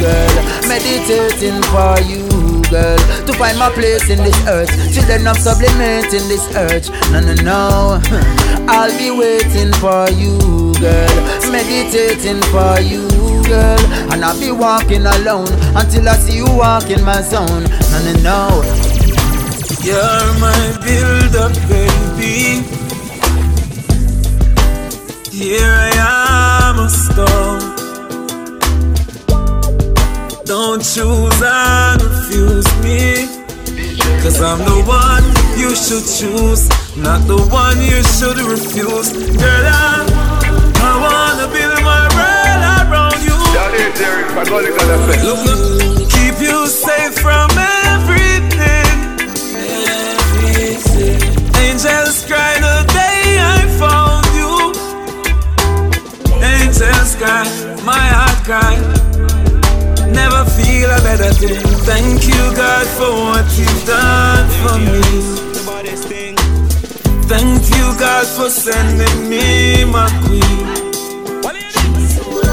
[0.00, 0.34] girl.
[0.66, 2.24] Meditating for you,
[2.72, 2.98] girl.
[3.26, 4.72] To find my place in this earth.
[4.92, 6.88] Children of sublimate in this urge.
[7.12, 8.00] No, no, no.
[8.68, 11.16] I'll be waiting for you, girl.
[11.52, 13.06] Meditating for you,
[13.44, 13.80] girl.
[14.10, 17.64] And I'll be walking alone until I see you walk in my zone.
[17.92, 18.40] No, no, no.
[19.84, 22.64] You're my build up, baby.
[25.30, 27.79] Here I am, a stone.
[30.50, 33.28] Don't choose and refuse me.
[34.20, 35.22] Cause I'm the one
[35.56, 39.12] you should choose, not the one you should refuse.
[39.38, 40.02] Girl, I,
[40.74, 43.38] I wanna build my world around you.
[45.22, 47.48] Look, look, keep you safe from
[47.94, 48.90] everything.
[51.62, 54.74] Angels cry the day I found you.
[56.42, 57.46] Angels cry,
[57.84, 59.09] my heart cry.
[60.12, 61.60] Never feel a better thing.
[61.86, 65.00] Thank you, God, for what you've done for me.
[67.30, 70.66] Thank you, God, for sending me my queen.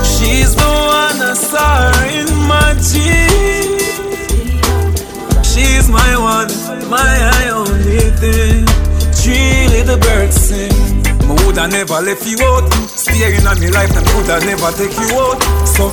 [0.06, 0.70] She's the
[1.02, 3.88] one I saw in my dreams.
[5.48, 6.52] She's my one,
[6.90, 8.66] my only thing.
[9.18, 11.04] Three little birds sing.
[11.28, 12.72] Me woulda never left you out.
[12.88, 15.42] Staring at me life and woulda never take you out.
[15.68, 15.90] So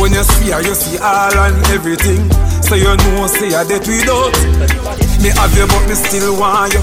[0.00, 2.24] when you see her, you see all and everything.
[2.64, 4.32] So you know, say I dead without.
[5.20, 6.80] Me have you, but me still want you.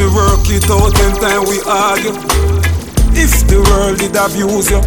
[0.00, 2.16] Me work it out anytime we argue.
[3.12, 4.80] If the world did abuse you,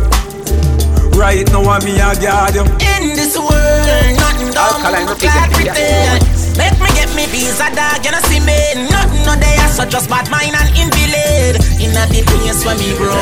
[1.14, 2.66] right now I'm me a guard you.
[2.98, 3.86] In this world,
[4.18, 6.26] nothing don't look like pretend.
[6.58, 8.60] Let me get me visa, dog, you know see me
[8.92, 12.92] Nothing no there, so just bad mind and invalid In a the place where me
[13.00, 13.16] grow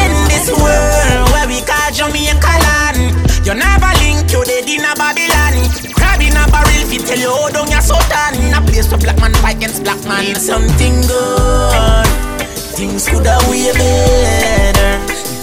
[0.00, 4.92] In this world where we call Jamaica land You never link, you dead in a
[4.94, 5.56] Babylon.
[5.94, 8.54] Crab in a barrel, fi tell you oh, how down your sultan.
[8.54, 10.24] A place where black man fight against black man.
[10.24, 12.06] Need something good.
[12.76, 14.92] Things coulda way better.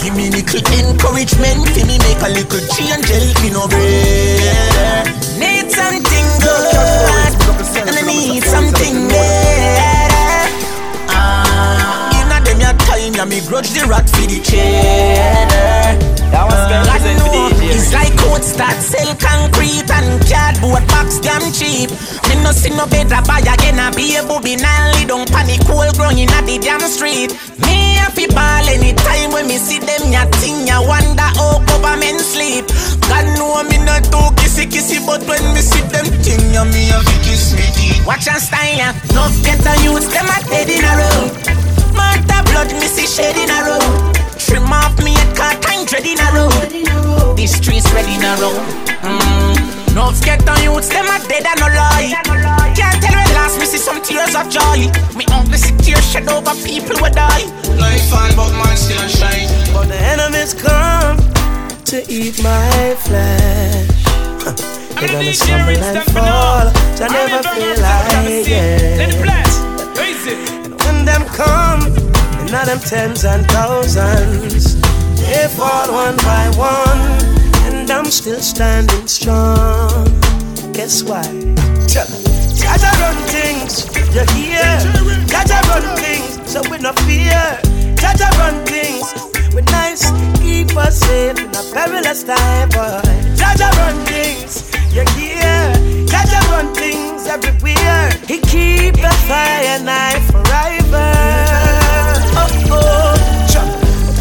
[0.03, 5.09] Give me little encouragement, fi me make a little change, help me no better.
[5.39, 6.75] Need something good,
[7.87, 9.84] and I need something better.
[13.25, 15.97] Ya me grudge the rat for the cheddar.
[16.31, 21.19] That was Uh, I for know, It's like oats that sell concrete and cardboard box
[21.19, 21.89] damn cheap.
[22.29, 25.85] Me no see no better buy again a be a booby nally don't panic cool
[25.97, 27.33] ground inna the damn street.
[27.65, 32.65] Me happy ball anytime when me see them ya thing ya wonder how government sleep.
[33.09, 36.89] God know me not too kissy kissy but when me see them thing ya me
[36.89, 38.05] to kiss me teeth.
[38.05, 41.64] Watch and style ya, no get the youths them a dead in a row.
[42.15, 44.13] Murder blood me see shed in a row.
[44.39, 46.49] Trim off me a car time dread in a row.
[47.35, 48.55] The streets ready in a row.
[49.03, 49.93] Mm.
[49.95, 52.11] No get the youths them a dead and no lie.
[52.75, 54.87] Can't tell when last me see some tears of joy.
[55.15, 57.45] Me only see tears shed over people who die.
[57.79, 59.47] Life fine, but mine still shine.
[59.73, 61.17] But the enemies come
[61.85, 63.87] to eat my flesh.
[64.43, 64.53] Huh.
[64.99, 66.71] They're gonna stumble and fall.
[66.97, 68.97] I never feel like it.
[68.97, 69.97] Let it blast.
[69.97, 70.64] Raise it.
[70.87, 71.81] And them come,
[72.39, 74.79] and now them tens and thousands,
[75.19, 77.01] they fall one by one,
[77.65, 80.05] and I'm still standing strong.
[80.73, 81.23] Guess why?
[81.87, 82.05] Jah
[82.77, 84.79] Jah run things, you hear?
[85.27, 87.59] Jah Jah run things, so we no fear.
[88.01, 89.13] Jah Jah run things,
[89.53, 93.01] we nice, keep us safe in a perilous time, boy.
[93.35, 95.95] Jah Jah run things, you hear?
[96.07, 98.09] Jaja run things everywhere.
[98.27, 101.11] He keep the fire night forever.
[102.37, 103.14] Oh oh,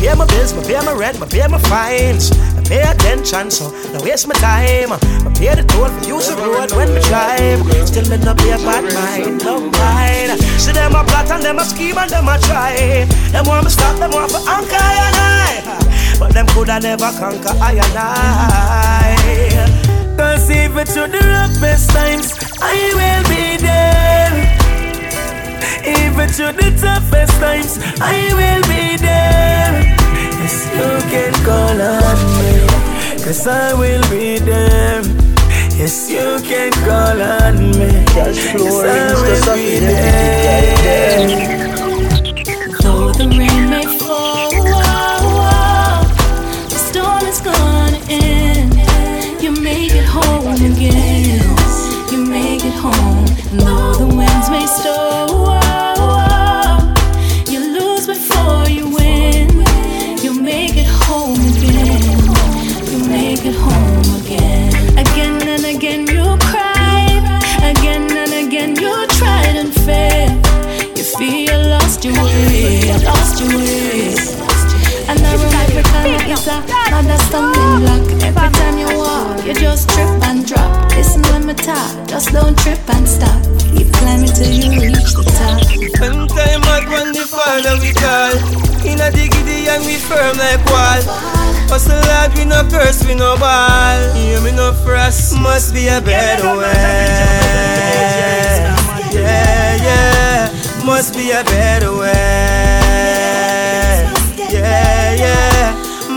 [0.05, 2.31] pay my bills, I pay my rent, I pay my fines.
[2.59, 4.93] I pay attention, so don't waste my time.
[4.93, 4.99] I
[5.33, 7.65] pay the toll for use the road when we drive.
[7.89, 10.41] Still me no pay a bad mind, no mind.
[10.61, 13.07] See them a plot and them a scheme and them a try.
[13.33, 16.19] Them want me stop, them want for anchor and I.
[16.19, 19.17] But them coulda never conquer I and I.
[20.19, 22.29] Cause even through the roughest times,
[22.61, 24.33] I will be there.
[25.85, 29.94] Even through the toughest times, I will be there.
[30.45, 32.53] Yes, you can call on me,
[33.25, 35.01] cause I will be there.
[35.73, 37.89] Yes, you can call on me.
[38.13, 38.57] Yes, I
[39.25, 40.85] will be there.
[42.83, 44.51] Though the rain may fall,
[46.69, 48.75] the storm is gonna end.
[49.43, 51.41] You make it home again.
[52.13, 53.25] You make it home.
[53.51, 55.34] And though the winds may stir,
[77.35, 78.03] stumbling block.
[78.23, 80.71] Every time you walk, you just trip and drop.
[80.95, 83.43] Listen when me talk, just don't trip and stop.
[83.75, 85.59] Keep climbing till you reach the top.
[85.95, 88.35] Spend time out when the father we call
[88.87, 91.03] In a diggity and we firm like wall
[91.71, 96.01] Hustle hard, we no curse, we no ball Hear me no frost, must be a
[96.01, 96.73] better way
[99.13, 102.11] Yeah, yeah, must be a better way
[104.37, 105.04] Yeah, yeah,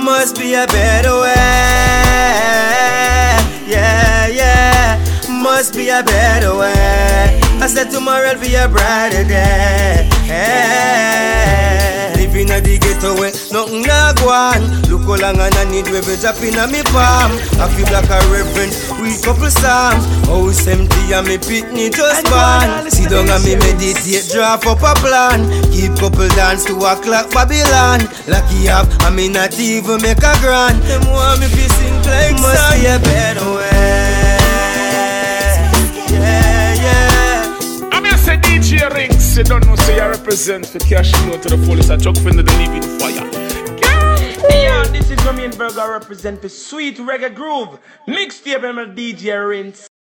[0.07, 1.35] must be a better way.
[3.67, 7.41] Yeah, yeah, must be a better way.
[7.59, 10.07] I said tomorrow will be a brighter day.
[12.15, 15.99] Living at the ghetto way, nothing na go on Look how long I need we
[15.99, 18.71] be dropping on me palm I feel like a reverend,
[19.07, 24.27] we couple psalms House empty and me pitney just born Sit down and me meditate,
[24.31, 25.47] draw up a plan.
[25.71, 28.01] Keep couple dance to a clock Babylon.
[28.27, 30.81] Lucky have, I mean not even make a grand.
[30.83, 34.37] Them want me be sing like Must be a better way.
[36.11, 37.89] Yeah, yeah.
[37.91, 40.65] I'm here say DJ Rinse, you don't know, say I represent.
[40.65, 41.91] For cash flow to the fullest.
[41.91, 43.26] I chuck friend of the living fire.
[44.91, 47.79] This is Romain Virgo represent for Sweet Reggae Groove.
[48.07, 49.87] Mixtape my DJ Rinse.